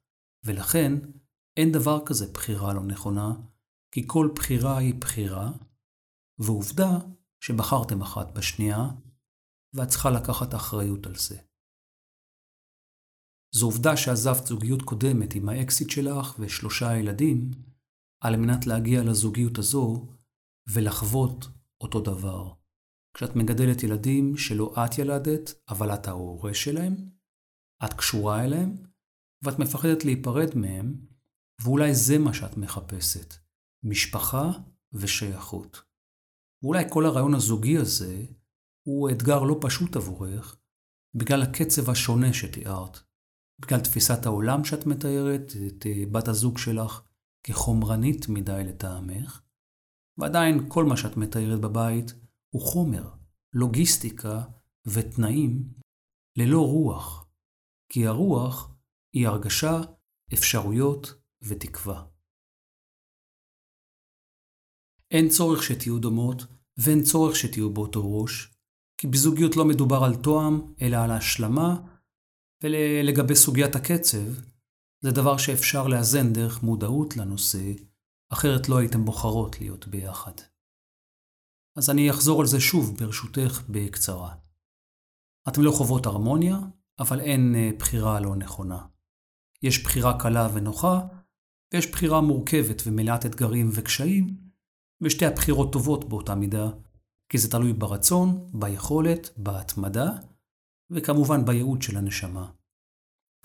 ולכן 0.45 0.93
אין 1.57 1.73
דבר 1.73 2.07
כזה 2.07 2.33
בחירה 2.33 2.75
לא 2.75 2.83
נכונה, 2.83 3.33
כי 3.94 4.02
כל 4.07 4.28
בחירה 4.35 4.78
היא 4.78 4.94
בחירה, 4.94 5.50
ועובדה 6.38 6.98
שבחרתם 7.40 8.02
אחת 8.02 8.26
בשנייה, 8.37 8.88
ואת 9.74 9.88
צריכה 9.88 10.11
לקחת 10.11 10.54
אחריות 10.54 11.07
על 11.07 11.14
זה. 11.14 11.38
זו 13.54 13.66
עובדה 13.66 13.96
שעזבת 13.96 14.46
זוגיות 14.46 14.83
קודמת 14.83 15.35
עם 15.35 15.48
האקסיט 15.48 15.90
שלך 15.90 16.37
ושלושה 16.38 16.96
ילדים, 16.96 17.50
על 18.20 18.37
מנת 18.37 18.66
להגיע 18.66 19.02
לזוגיות 19.02 19.59
הזו, 19.59 20.09
ולחוות 20.68 21.46
אותו 21.80 22.00
דבר. 22.00 22.54
כשאת 23.16 23.37
מגדלת 23.37 23.83
ילדים 23.83 24.37
שלא 24.37 24.74
את 24.85 24.98
ילדת, 24.98 25.50
אבל 25.68 25.94
את 25.94 26.09
ההורה 26.09 26.54
שלהם, 26.54 27.11
את 27.85 27.92
קשורה 27.92 28.44
אליהם, 28.44 28.76
ואת 29.44 29.59
מפחדת 29.59 30.04
להיפרד 30.04 30.54
מהם, 30.54 31.07
ואולי 31.62 31.94
זה 31.94 32.18
מה 32.18 32.35
שאת 32.35 32.57
מחפשת, 32.57 33.43
משפחה 33.85 34.51
ושייכות. 34.92 35.83
ואולי 36.62 36.85
כל 36.90 37.07
הרעיון 37.07 37.35
הזוגי 37.35 37.79
הזה 37.79 38.25
הוא 38.87 39.11
אתגר 39.11 39.42
לא 39.42 39.59
פשוט 39.61 39.97
עבורך, 39.97 40.57
בגלל 41.14 41.42
הקצב 41.42 41.90
השונה 41.90 42.33
שתיארת, 42.33 42.99
בגלל 43.59 43.81
תפיסת 43.81 44.27
העולם 44.27 44.64
שאת 44.64 44.87
מתארת, 44.87 45.53
את 45.66 45.87
אה, 45.87 46.05
בת 46.12 46.29
הזוג 46.29 46.59
שלך 46.59 47.03
כחומרנית 47.42 48.29
מדי 48.29 48.62
לטעמך, 48.66 49.42
ועדיין 50.18 50.68
כל 50.68 50.85
מה 50.85 50.97
שאת 50.97 51.16
מתארת 51.16 51.61
בבית 51.61 52.14
הוא 52.55 52.62
חומר, 52.62 53.11
לוגיסטיקה 53.53 54.42
ותנאים 54.87 55.68
ללא 56.37 56.61
רוח, 56.61 57.27
כי 57.88 58.07
הרוח 58.07 58.75
היא 59.14 59.29
הרגשה, 59.29 59.81
אפשרויות 60.35 61.14
ותקווה. 61.42 62.13
אין 65.14 65.29
צורך 65.29 65.62
שתהיו 65.62 65.98
דומות 65.98 66.46
ואין 66.77 67.03
צורך 67.03 67.37
שתהיו 67.37 67.70
באותו 67.70 68.20
ראש, 68.20 68.55
כי 69.00 69.07
בזוגיות 69.07 69.57
לא 69.57 69.64
מדובר 69.64 70.05
על 70.05 70.16
תואם, 70.16 70.61
אלא 70.83 70.96
על 70.96 71.11
השלמה, 71.11 71.77
ולגבי 72.62 73.35
סוגיית 73.35 73.77
הקצב, 73.77 74.27
זה 75.00 75.11
דבר 75.11 75.37
שאפשר 75.37 75.87
לאזן 75.87 76.33
דרך 76.33 76.62
מודעות 76.62 77.16
לנושא, 77.16 77.72
אחרת 78.33 78.68
לא 78.68 78.79
הייתם 78.79 79.05
בוחרות 79.05 79.61
להיות 79.61 79.88
ביחד. 79.88 80.33
אז 81.77 81.90
אני 81.90 82.11
אחזור 82.11 82.40
על 82.40 82.46
זה 82.46 82.61
שוב, 82.61 82.96
ברשותך, 82.98 83.62
בקצרה. 83.68 84.35
אתם 85.48 85.62
לא 85.62 85.70
חוות 85.70 86.07
הרמוניה, 86.07 86.59
אבל 86.98 87.20
אין 87.20 87.55
אה, 87.55 87.70
בחירה 87.79 88.20
לא 88.20 88.37
נכונה. 88.37 88.87
יש 89.62 89.83
בחירה 89.85 90.20
קלה 90.20 90.48
ונוחה, 90.55 91.00
ויש 91.74 91.90
בחירה 91.92 92.20
מורכבת 92.20 92.83
ומלאת 92.87 93.27
אתגרים 93.27 93.70
וקשיים, 93.72 94.43
ושתי 95.05 95.27
הבחירות 95.27 95.73
טובות 95.73 96.09
באותה 96.09 96.35
מידה, 96.35 96.71
כי 97.29 97.38
זה 97.38 97.51
תלוי 97.51 97.73
ברצון, 97.73 98.47
ביכולת, 98.53 99.31
בהתמדה, 99.37 100.11
וכמובן 100.90 101.45
בייעוד 101.45 101.83
של 101.83 101.97
הנשמה. 101.97 102.51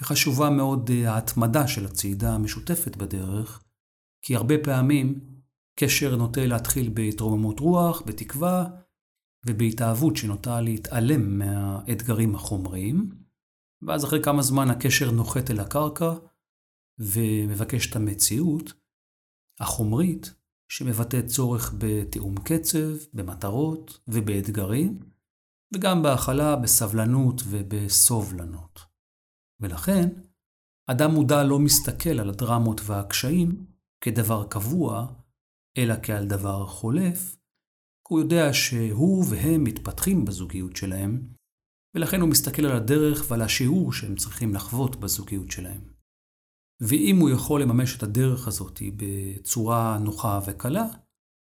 וחשובה 0.02 0.50
מאוד 0.50 0.90
אה, 0.92 1.14
ההתמדה 1.14 1.68
של 1.68 1.86
הצעידה 1.86 2.36
המשותפת 2.36 2.96
בדרך, 2.96 3.64
כי 4.22 4.36
הרבה 4.36 4.56
פעמים 4.64 5.20
קשר 5.80 6.16
נוטה 6.16 6.46
להתחיל 6.46 6.90
בהתרוממות 6.94 7.60
רוח, 7.60 8.02
בתקווה, 8.02 8.66
ובהתאהבות 9.46 10.16
שנוטה 10.16 10.62
להתעלם 10.62 11.40
מהאתגרים 11.40 12.36
החומריים, 12.36 13.10
ואז 13.82 14.06
אחרי 14.06 14.24
כמה 14.24 14.42
זמן 14.42 14.70
הקשר 14.70 15.12
נוחת 15.12 15.52
אל 15.52 15.60
הקרקע 15.60 16.14
ומבקש 17.00 17.90
את 17.90 17.96
המציאות 17.96 18.74
החומרית 19.60 20.34
שמבטאת 20.70 21.26
צורך 21.26 21.74
בתיאום 21.78 22.36
קצב, 22.44 22.96
במטרות 23.14 24.00
ובאתגרים, 24.08 25.00
וגם 25.74 26.04
בהכלה, 26.04 26.56
בסבלנות 26.56 27.42
ובסובלנות. 27.46 28.80
ולכן, 29.60 30.10
אדם 30.88 31.12
מודע 31.12 31.44
לא 31.44 31.60
מסתכל 31.60 32.20
על 32.20 32.30
הדרמות 32.30 32.82
והקשיים 32.86 33.66
כדבר 34.02 34.48
קבוע, 34.50 35.08
אלא 35.78 35.96
כעל 36.04 36.28
דבר 36.28 36.66
חולף, 36.66 37.36
הוא 38.10 38.20
יודע 38.20 38.54
שהוא 38.54 39.26
והם 39.30 39.64
מתפתחים 39.64 40.26
בזוגיות 40.26 40.76
שלהם, 40.76 41.34
ולכן 41.96 42.22
הוא 42.22 42.30
מסתכל 42.30 42.66
על 42.66 42.78
הדרך 42.78 43.32
ועל 43.32 43.42
השיעור 43.42 43.94
שהם 43.94 44.16
צריכים 44.16 44.56
לחוות 44.56 44.96
בזוגיות 44.96 45.52
שלהם. 45.52 45.99
ואם 46.82 47.18
הוא 47.20 47.30
יכול 47.30 47.62
לממש 47.62 47.98
את 47.98 48.04
הדרך 48.04 48.48
הזאת 48.48 48.82
בצורה 48.96 49.98
נוחה 49.98 50.40
וקלה, 50.48 50.86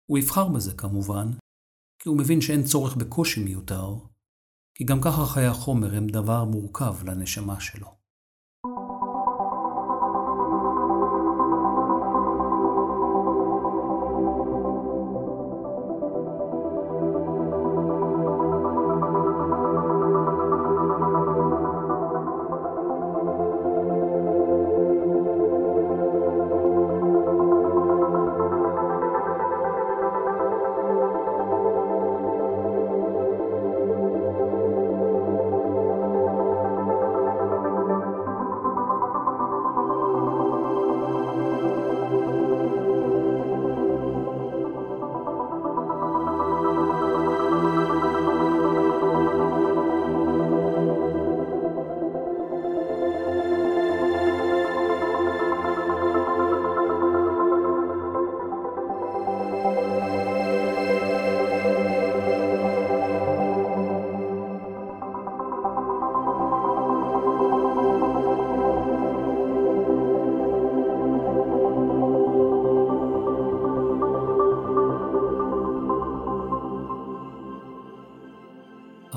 הוא 0.09 0.17
יבחר 0.17 0.47
בזה 0.47 0.73
כמובן, 0.73 1.31
כי 1.99 2.09
הוא 2.09 2.17
מבין 2.17 2.41
שאין 2.41 2.63
צורך 2.63 2.95
בקושי 2.95 3.43
מיותר, 3.43 3.95
כי 4.77 4.83
גם 4.83 5.01
ככה 5.01 5.25
חיי 5.25 5.45
החומר 5.45 5.95
הם 5.95 6.07
דבר 6.07 6.43
מורכב 6.43 6.95
לנשמה 7.03 7.59
שלו. 7.59 8.02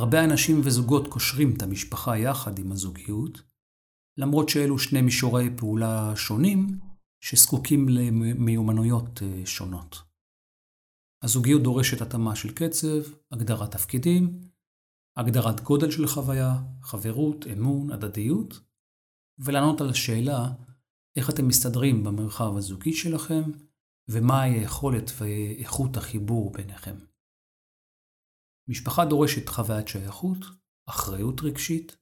הרבה 0.06 0.24
אנשים 0.24 0.60
וזוגות 0.64 1.08
קושרים 1.08 1.54
את 1.56 1.62
המשפחה 1.62 2.18
יחד 2.18 2.58
עם 2.58 2.72
הזוגיות, 2.72 3.42
למרות 4.18 4.48
שאלו 4.48 4.78
שני 4.78 5.02
מישורי 5.02 5.56
פעולה 5.56 6.12
שונים 6.16 6.66
שזקוקים 7.20 7.88
למיומנויות 7.88 9.22
אה, 9.22 9.46
שונות. 9.46 9.96
הזוגיות 11.22 11.62
דורשת 11.62 12.00
התאמה 12.00 12.36
של 12.36 12.54
קצב, 12.54 13.12
הגדרת 13.32 13.70
תפקידים, 13.70 14.40
הגדרת 15.16 15.60
גודל 15.60 15.90
של 15.90 16.06
חוויה, 16.06 16.54
חברות, 16.82 17.46
אמון, 17.52 17.92
הדדיות, 17.92 18.60
ולענות 19.38 19.80
על 19.80 19.90
השאלה 19.90 20.52
איך 21.16 21.30
אתם 21.30 21.48
מסתדרים 21.48 22.04
במרחב 22.04 22.56
הזוגי 22.56 22.92
שלכם 22.92 23.42
ומהי 24.08 24.50
היכולת 24.50 25.10
ואיכות 25.18 25.96
החיבור 25.96 26.52
ביניכם. 26.52 26.96
משפחה 28.68 29.04
דורשת 29.04 29.48
חוויית 29.48 29.88
שייכות, 29.88 30.38
אחריות 30.88 31.40
רגשית, 31.40 31.96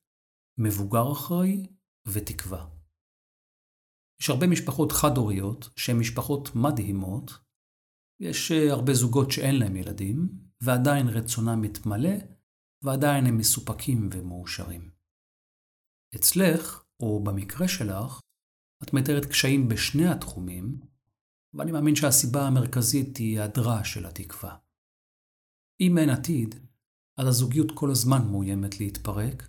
מבוגר 0.58 1.12
אחראי 1.12 1.66
ותקווה. 2.08 2.70
יש 4.20 4.30
הרבה 4.30 4.46
משפחות 4.46 4.92
חד-הוריות 4.92 5.68
שהן 5.76 5.98
משפחות 5.98 6.48
מדהימות, 6.54 7.30
יש 8.20 8.52
אה, 8.52 8.72
הרבה 8.72 8.94
זוגות 8.94 9.30
שאין 9.30 9.58
להם 9.58 9.76
ילדים, 9.76 10.28
ועדיין 10.60 11.08
רצונם 11.08 11.60
מתמלא, 11.60 12.16
ועדיין 12.82 13.26
הם 13.26 13.38
מסופקים 13.38 14.08
ומאושרים. 14.12 14.90
אצלך, 16.14 16.84
או 17.00 17.24
במקרה 17.24 17.68
שלך, 17.68 18.20
את 18.82 18.92
מתארת 18.92 19.24
קשיים 19.24 19.68
בשני 19.68 20.08
התחומים, 20.08 20.80
ואני 21.54 21.72
מאמין 21.72 21.96
שהסיבה 21.96 22.46
המרכזית 22.46 23.16
היא 23.16 23.38
היעדרה 23.38 23.84
של 23.84 24.06
התקווה. 24.06 24.63
אם 25.80 25.98
אין 25.98 26.10
עתיד, 26.10 26.54
אז 27.18 27.26
הזוגיות 27.26 27.72
כל 27.74 27.90
הזמן 27.90 28.28
מאוימת 28.30 28.80
להתפרק, 28.80 29.48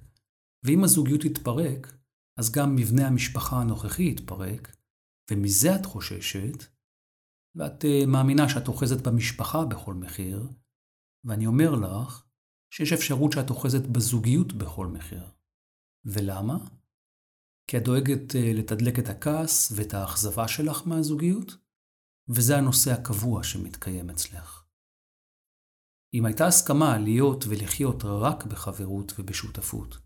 ואם 0.65 0.83
הזוגיות 0.83 1.21
תתפרק, 1.21 1.97
אז 2.39 2.51
גם 2.51 2.75
מבנה 2.75 3.07
המשפחה 3.07 3.61
הנוכחי 3.61 4.09
יתפרק, 4.11 4.75
ומזה 5.31 5.75
את 5.75 5.85
חוששת, 5.85 6.63
ואת 7.55 7.83
uh, 7.83 8.07
מאמינה 8.07 8.49
שאת 8.49 8.67
אוחזת 8.67 9.07
במשפחה 9.07 9.65
בכל 9.65 9.93
מחיר, 9.93 10.47
ואני 11.23 11.47
אומר 11.47 11.71
לך 11.75 12.25
שיש 12.73 12.93
אפשרות 12.93 13.31
שאת 13.31 13.49
אוחזת 13.49 13.87
בזוגיות 13.87 14.53
בכל 14.53 14.87
מחיר. 14.87 15.31
ולמה? 16.05 16.57
כי 17.69 17.77
את 17.77 17.83
דואגת 17.83 18.31
uh, 18.31 18.37
לתדלק 18.57 18.99
את 18.99 19.09
הכעס 19.09 19.71
ואת 19.75 19.93
האכזבה 19.93 20.47
שלך 20.47 20.87
מהזוגיות, 20.87 21.57
וזה 22.29 22.57
הנושא 22.57 22.91
הקבוע 22.91 23.43
שמתקיים 23.43 24.09
אצלך. 24.09 24.54
אם 26.15 26.25
הייתה 26.25 26.47
הסכמה 26.47 26.97
להיות 26.97 27.45
ולחיות 27.47 28.03
רק 28.05 28.45
בחברות 28.45 29.13
ובשותפות, 29.19 29.97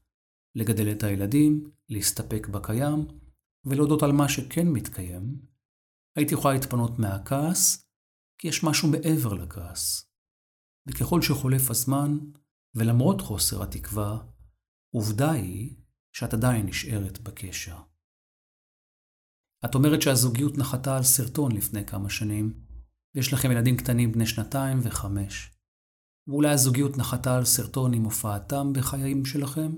לגדל 0.55 0.91
את 0.91 1.03
הילדים, 1.03 1.71
להסתפק 1.89 2.47
בקיים, 2.47 3.07
ולהודות 3.65 4.03
על 4.03 4.11
מה 4.11 4.29
שכן 4.29 4.67
מתקיים, 4.67 5.41
הייתי 6.15 6.33
יכולה 6.33 6.53
להתפנות 6.53 6.99
מהכעס, 6.99 7.85
כי 8.37 8.47
יש 8.47 8.63
משהו 8.63 8.91
מעבר 8.91 9.33
לכעס. 9.33 10.11
וככל 10.87 11.21
שחולף 11.21 11.69
הזמן, 11.69 12.17
ולמרות 12.75 13.21
חוסר 13.21 13.63
התקווה, 13.63 14.17
עובדה 14.95 15.31
היא 15.31 15.75
שאת 16.15 16.33
עדיין 16.33 16.65
נשארת 16.65 17.19
בקשר. 17.19 17.77
את 19.65 19.75
אומרת 19.75 20.01
שהזוגיות 20.01 20.57
נחתה 20.57 20.97
על 20.97 21.03
סרטון 21.03 21.51
לפני 21.51 21.85
כמה 21.85 22.09
שנים, 22.09 22.65
ויש 23.15 23.33
לכם 23.33 23.51
ילדים 23.51 23.77
קטנים 23.77 24.11
בני 24.11 24.25
שנתיים 24.25 24.79
וחמש. 24.83 25.58
ואולי 26.29 26.49
הזוגיות 26.49 26.97
נחתה 26.97 27.37
על 27.37 27.45
סרטון 27.45 27.93
עם 27.93 28.03
הופעתם 28.03 28.73
בחיים 28.73 29.25
שלכם, 29.25 29.71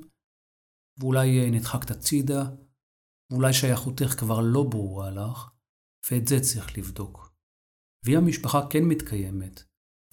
ואולי 0.99 1.52
נדחקת 1.52 1.91
הצידה, 1.91 2.49
ואולי 3.32 3.54
שייכותך 3.54 4.20
כבר 4.20 4.39
לא 4.41 4.64
ברורה 4.64 5.12
לך, 5.12 5.49
ואת 6.12 6.28
זה 6.28 6.39
צריך 6.39 6.78
לבדוק. 6.78 7.34
ואם 8.06 8.18
המשפחה 8.18 8.68
כן 8.70 8.84
מתקיימת, 8.84 9.64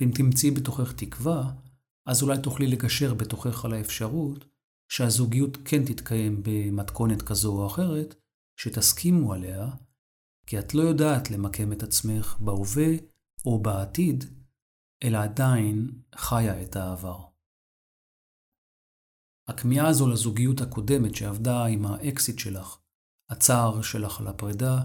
ואם 0.00 0.10
תמצאי 0.14 0.50
בתוכך 0.50 0.92
תקווה, 0.92 1.52
אז 2.06 2.22
אולי 2.22 2.38
תוכלי 2.42 2.66
לגשר 2.66 3.14
בתוכך 3.14 3.64
על 3.64 3.72
האפשרות 3.72 4.44
שהזוגיות 4.90 5.56
כן 5.64 5.84
תתקיים 5.84 6.42
במתכונת 6.42 7.22
כזו 7.22 7.52
או 7.52 7.66
אחרת, 7.66 8.14
שתסכימו 8.60 9.32
עליה, 9.32 9.70
כי 10.46 10.58
את 10.58 10.74
לא 10.74 10.82
יודעת 10.82 11.30
למקם 11.30 11.72
את 11.72 11.82
עצמך 11.82 12.36
בהווה 12.40 12.88
או 13.44 13.62
בעתיד, 13.62 14.37
אלא 15.04 15.18
עדיין 15.18 16.02
חיה 16.14 16.62
את 16.62 16.76
העבר. 16.76 17.24
הכמיהה 19.48 19.88
הזו 19.88 20.08
לזוגיות 20.08 20.60
הקודמת 20.60 21.14
שעבדה 21.14 21.64
עם 21.64 21.86
האקסיט 21.86 22.38
שלך, 22.38 22.78
הצער 23.30 23.82
שלך 23.82 24.20
על 24.20 24.26
הפרידה, 24.26 24.82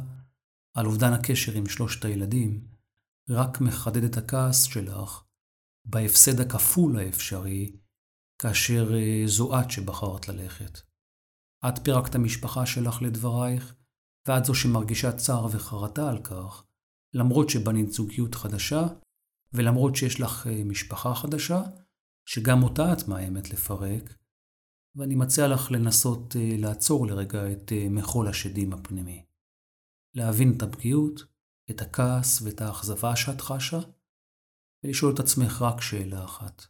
על 0.78 0.86
אובדן 0.86 1.14
הקשר 1.14 1.52
עם 1.52 1.66
שלושת 1.66 2.06
הילדים, 2.06 2.68
רק 3.30 3.62
מחדד 3.62 4.04
את 4.04 4.18
הכעס 4.18 4.64
שלך 4.64 5.24
בהפסד 5.86 6.40
הכפול 6.40 7.00
האפשרי, 7.00 7.78
כאשר 8.42 8.94
אה, 8.94 9.24
זו 9.26 9.60
את 9.60 9.72
שבחרת 9.72 10.28
ללכת. 10.28 10.80
את 11.68 11.80
פירקת 11.84 12.16
המשפחה 12.16 12.66
שלך 12.66 13.02
לדברייך, 13.02 13.76
ואת 14.28 14.46
זו 14.46 14.56
שמרגישה 14.56 15.12
צער 15.18 15.46
וחרטה 15.46 16.10
על 16.10 16.24
כך, 16.24 16.66
למרות 17.14 17.50
שבנית 17.50 17.92
זוגיות 17.92 18.36
חדשה, 18.36 18.88
ולמרות 19.54 19.96
שיש 19.96 20.22
לך 20.22 20.48
אה, 20.48 20.64
משפחה 20.64 21.16
חדשה, 21.16 21.62
שגם 22.26 22.64
אותה 22.64 22.94
את 22.94 23.08
מאיימת 23.08 23.50
לפרק, 23.50 24.18
ואני 24.96 25.16
מציע 25.16 25.48
לך 25.48 25.72
לנסות 25.72 26.36
אה, 26.36 26.56
לעצור 26.58 27.08
לרגע 27.08 27.52
את 27.52 27.72
מחול 27.90 28.28
השדים 28.28 28.74
הפנימי. 28.74 29.26
להבין 30.16 30.54
את 30.58 30.64
הפגיעות, 30.64 31.24
את 31.72 31.82
הכעס 31.82 32.42
ואת 32.42 32.62
האכזבה 32.62 33.16
שאת 33.16 33.42
חשה, 33.42 33.80
ולשאול 34.84 35.14
את 35.14 35.20
עצמך 35.20 35.62
רק 35.62 35.82
שאלה 35.82 36.26
אחת. 36.26 36.66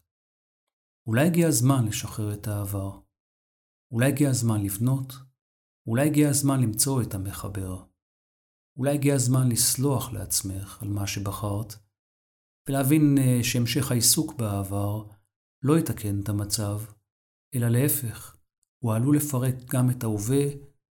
אולי 1.07 1.27
הגיע 1.27 1.47
הזמן 1.47 1.85
לשחרר 1.85 2.33
את 2.33 2.47
העבר? 2.47 2.99
אולי 3.91 4.07
הגיע 4.07 4.29
הזמן 4.29 4.63
לבנות? 4.63 5.13
אולי 5.87 6.07
הגיע 6.07 6.29
הזמן 6.29 6.61
למצוא 6.61 7.01
את 7.01 7.13
המחבר? 7.13 7.85
אולי 8.77 8.93
הגיע 8.93 9.15
הזמן 9.15 9.49
לסלוח 9.49 10.11
לעצמך 10.11 10.81
על 10.81 10.89
מה 10.89 11.07
שבחרת, 11.07 11.75
ולהבין 12.67 13.17
אה, 13.17 13.43
שהמשך 13.43 13.91
העיסוק 13.91 14.33
בעבר 14.33 15.05
לא 15.63 15.79
יתקן 15.79 16.19
את 16.19 16.29
המצב, 16.29 16.81
אלא 17.55 17.67
להפך, 17.67 18.35
הוא 18.83 18.93
עלול 18.93 19.17
לפרק 19.17 19.55
גם 19.69 19.89
את 19.89 20.03
ההווה 20.03 20.45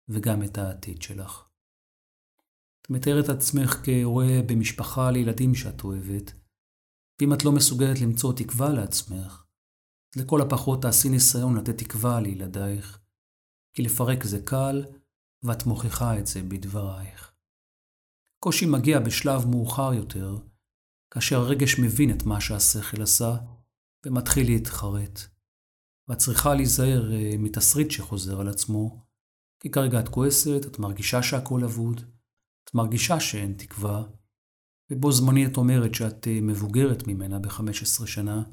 וגם 0.10 0.44
את 0.44 0.58
העתיד 0.58 1.02
שלך. 1.02 1.50
את 2.82 2.90
מתארת 2.90 3.30
עצמך 3.30 3.82
כהורה 3.84 4.40
במשפחה 4.46 5.12
לילדים 5.12 5.56
שאת 5.56 5.84
אוהבת, 5.84 6.32
ואם 7.22 7.34
את 7.34 7.46
לא 7.46 7.52
מסוגלת 7.52 8.02
למצוא 8.02 8.34
תקווה 8.34 8.70
לעצמך, 8.70 9.44
לכל 10.16 10.42
הפחות 10.42 10.82
תעשי 10.82 11.10
ניסיון 11.10 11.58
לתת 11.58 11.78
תקווה 11.78 12.20
לילדייך, 12.22 13.00
כי 13.74 13.82
לפרק 13.82 14.24
זה 14.24 14.40
קל, 14.46 14.86
ואת 15.44 15.66
מוכיחה 15.66 16.20
את 16.20 16.28
זה 16.28 16.44
בדברייך. 16.44 17.34
קושי 18.44 18.66
מגיע 18.66 19.00
בשלב 19.00 19.48
מאוחר 19.48 19.94
יותר, 19.94 20.38
כאשר 21.12 21.40
הרגש 21.40 21.80
מבין 21.80 22.12
את 22.12 22.24
מה 22.24 22.42
שהשכל 22.42 23.02
עשה, 23.02 23.36
ומתחיל 24.06 24.46
להתחרט. 24.46 25.20
ואת 26.08 26.18
צריכה 26.18 26.54
להיזהר 26.56 27.14
אה, 27.14 27.32
מתסריט 27.38 27.92
שחוזר 27.92 28.42
על 28.42 28.48
עצמו, 28.48 29.06
כי 29.60 29.72
כרגע 29.72 30.00
את 30.00 30.10
כועסת, 30.10 30.66
את 30.68 30.80
מרגישה 30.80 31.24
שהכל 31.24 31.64
אבוד, 31.64 32.02
את 32.64 32.74
מרגישה 32.74 33.20
שאין 33.20 33.54
תקווה, 33.58 34.04
ובו 34.92 35.12
זמנית 35.12 35.52
את 35.52 35.58
אומרת 35.58 35.96
שאת 35.96 36.28
אה, 36.28 36.40
מבוגרת 36.42 37.08
ממנה 37.08 37.40
ב-15 37.40 38.06
שנה, 38.06 38.44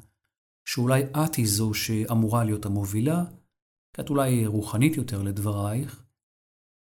שאולי 0.64 1.02
את 1.02 1.34
היא 1.34 1.48
זו 1.48 1.74
שאמורה 1.74 2.44
להיות 2.44 2.66
המובילה, 2.66 3.24
כי 3.92 4.02
את 4.02 4.11
אולי 4.11 4.46
רוחנית 4.46 4.96
יותר 4.96 5.22
לדברייך, 5.22 6.05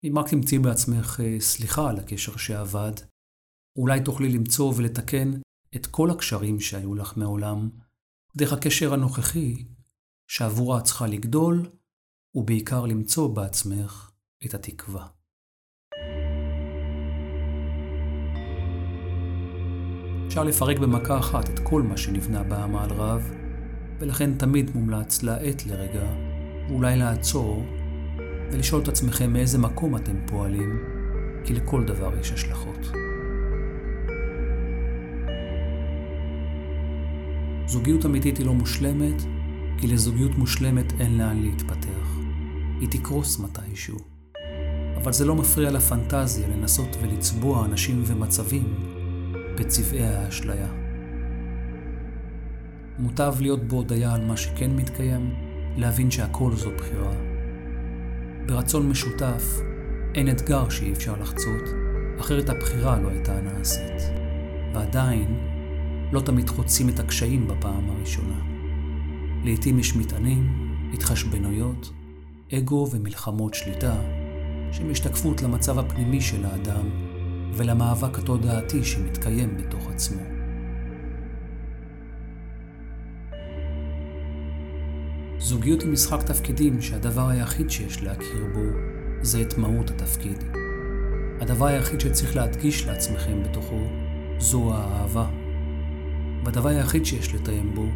אם 0.04 0.18
רק 0.18 0.28
תמצאי 0.30 0.58
בעצמך 0.58 1.20
אה, 1.24 1.40
סליחה 1.40 1.90
על 1.90 1.98
הקשר 1.98 2.36
שאבד, 2.36 2.92
אולי 3.76 4.00
תוכלי 4.00 4.28
למצוא 4.28 4.72
ולתקן 4.76 5.32
את 5.76 5.86
כל 5.86 6.10
הקשרים 6.10 6.60
שהיו 6.60 6.94
לך 6.94 7.16
מעולם, 7.16 7.68
דרך 8.36 8.52
הקשר 8.52 8.94
הנוכחי, 8.94 9.64
שעבורה 10.26 10.78
את 10.78 10.84
צריכה 10.84 11.06
לגדול, 11.06 11.66
ובעיקר 12.34 12.86
למצוא 12.86 13.34
בעצמך 13.34 14.10
את 14.46 14.54
התקווה. 14.54 15.06
אפשר 20.26 20.44
לפרק 20.44 20.78
במכה 20.78 21.18
אחת 21.18 21.50
את 21.50 21.58
כל 21.58 21.82
מה 21.82 21.96
שנבנה 21.96 22.42
בעמל 22.42 22.88
רב, 22.90 23.30
ולכן 24.00 24.38
תמיד 24.38 24.70
מומלץ 24.74 25.22
להאט 25.22 25.66
לרגע, 25.66 26.14
ואולי 26.68 26.96
לעצור, 26.96 27.64
ולשאול 28.52 28.82
את 28.82 28.88
עצמכם 28.88 29.32
מאיזה 29.32 29.58
מקום 29.58 29.96
אתם 29.96 30.26
פועלים, 30.26 30.78
כי 31.44 31.54
לכל 31.54 31.84
דבר 31.84 32.18
יש 32.20 32.32
השלכות. 32.32 33.05
זוגיות 37.76 38.06
אמיתית 38.06 38.38
היא 38.38 38.46
לא 38.46 38.54
מושלמת, 38.54 39.22
כי 39.78 39.86
לזוגיות 39.86 40.38
מושלמת 40.38 40.92
אין 41.00 41.18
לאן 41.18 41.42
להתפתח. 41.42 42.18
היא 42.80 42.88
תקרוס 42.88 43.38
מתישהו. 43.38 43.98
אבל 44.96 45.12
זה 45.12 45.24
לא 45.24 45.34
מפריע 45.34 45.70
לפנטזיה 45.70 46.48
לנסות 46.48 46.96
ולצבוע 47.02 47.64
אנשים 47.64 48.02
ומצבים 48.06 48.74
בצבעי 49.58 50.06
האשליה. 50.06 50.68
מוטב 52.98 53.34
להיות 53.40 53.64
בהודיה 53.64 54.14
על 54.14 54.24
מה 54.24 54.36
שכן 54.36 54.76
מתקיים, 54.76 55.34
להבין 55.76 56.10
שהכל 56.10 56.56
זו 56.56 56.70
בחירה. 56.76 57.14
ברצון 58.46 58.88
משותף 58.88 59.60
אין 60.14 60.30
אתגר 60.30 60.68
שאי 60.68 60.92
אפשר 60.92 61.16
לחצות, 61.20 61.64
אחרת 62.20 62.48
הבחירה 62.48 63.00
לא 63.00 63.08
הייתה 63.08 63.40
נעשית. 63.40 64.02
ועדיין, 64.74 65.55
לא 66.12 66.20
תמיד 66.20 66.50
חוצים 66.50 66.88
את 66.88 67.00
הקשיים 67.00 67.48
בפעם 67.48 67.90
הראשונה. 67.90 68.40
לעתים 69.44 69.78
יש 69.78 69.96
מטענים, 69.96 70.68
התחשבנויות, 70.92 71.92
אגו 72.54 72.88
ומלחמות 72.92 73.54
שליטה, 73.54 73.94
שהם 74.72 74.90
השתקפות 74.90 75.42
למצב 75.42 75.78
הפנימי 75.78 76.20
של 76.20 76.44
האדם 76.44 76.88
ולמאבק 77.52 78.18
התודעתי 78.18 78.84
שמתקיים 78.84 79.56
בתוך 79.56 79.90
עצמו. 79.90 80.22
זוגיות 85.38 85.82
היא 85.82 85.90
משחק 85.90 86.22
תפקידים 86.22 86.82
שהדבר 86.82 87.28
היחיד 87.28 87.70
שיש 87.70 88.02
להכיר 88.02 88.46
בו 88.54 88.60
זה 89.22 89.42
את 89.42 89.58
מהות 89.58 89.90
התפקיד. 89.90 90.44
הדבר 91.40 91.66
היחיד 91.66 92.00
שצריך 92.00 92.36
להדגיש 92.36 92.86
לעצמכם 92.86 93.42
בתוכו 93.42 93.80
זו 94.38 94.74
האהבה. 94.74 95.45
והדבר 96.46 96.68
היחיד 96.68 97.06
שיש 97.06 97.34
לתאם 97.34 97.74
בו 97.74 97.86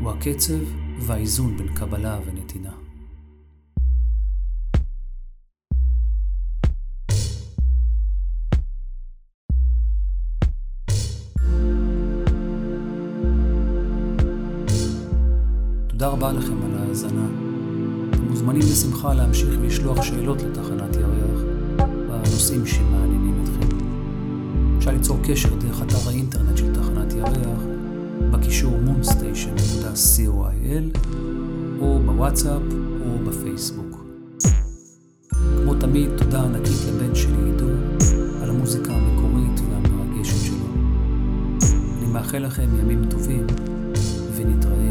הוא 0.00 0.10
הקצב 0.10 0.54
והאיזון 0.98 1.56
בין 1.56 1.68
קבלה 1.74 2.18
ונתינה. 2.26 2.70
תודה 15.86 16.08
רבה 16.08 16.32
לכם 16.32 16.62
על 16.62 16.78
ההאזנה. 16.78 17.26
אתם 18.10 18.28
מוזמנים 18.28 18.62
בשמחה 18.62 19.14
להמשיך 19.14 19.48
ולשלוח 19.60 20.02
שאלות 20.02 20.42
לתחנת 20.42 20.96
ירח 20.96 21.40
בנושאים 22.08 22.66
שמעניינים 22.66 23.44
אתכם. 23.44 23.76
אפשר 24.78 24.90
ליצור 24.90 25.18
קשר 25.24 25.54
דרך 25.54 25.82
אתר 25.82 26.08
האינטרנט 26.08 26.56
של 26.56 26.74
תחנת 26.74 27.12
ירח 27.12 27.71
בקישור 28.42 28.78
moonstation.coil 28.86 30.98
או 31.80 31.98
בוואטסאפ 31.98 32.62
או 33.00 33.18
בפייסבוק. 33.26 34.04
כמו 35.30 35.74
תמיד, 35.74 36.10
תודה 36.16 36.42
ענקית 36.42 36.76
לבן 36.88 37.14
שלי 37.14 37.44
עידו 37.44 37.68
על 38.42 38.50
המוזיקה 38.50 38.92
המקורית 38.92 39.60
והמרגשת 39.60 40.46
שלו. 40.46 40.66
אני 41.98 42.06
מאחל 42.12 42.38
לכם 42.38 42.68
ימים 42.80 43.04
טובים 43.10 43.46
ונתראה 44.36 44.81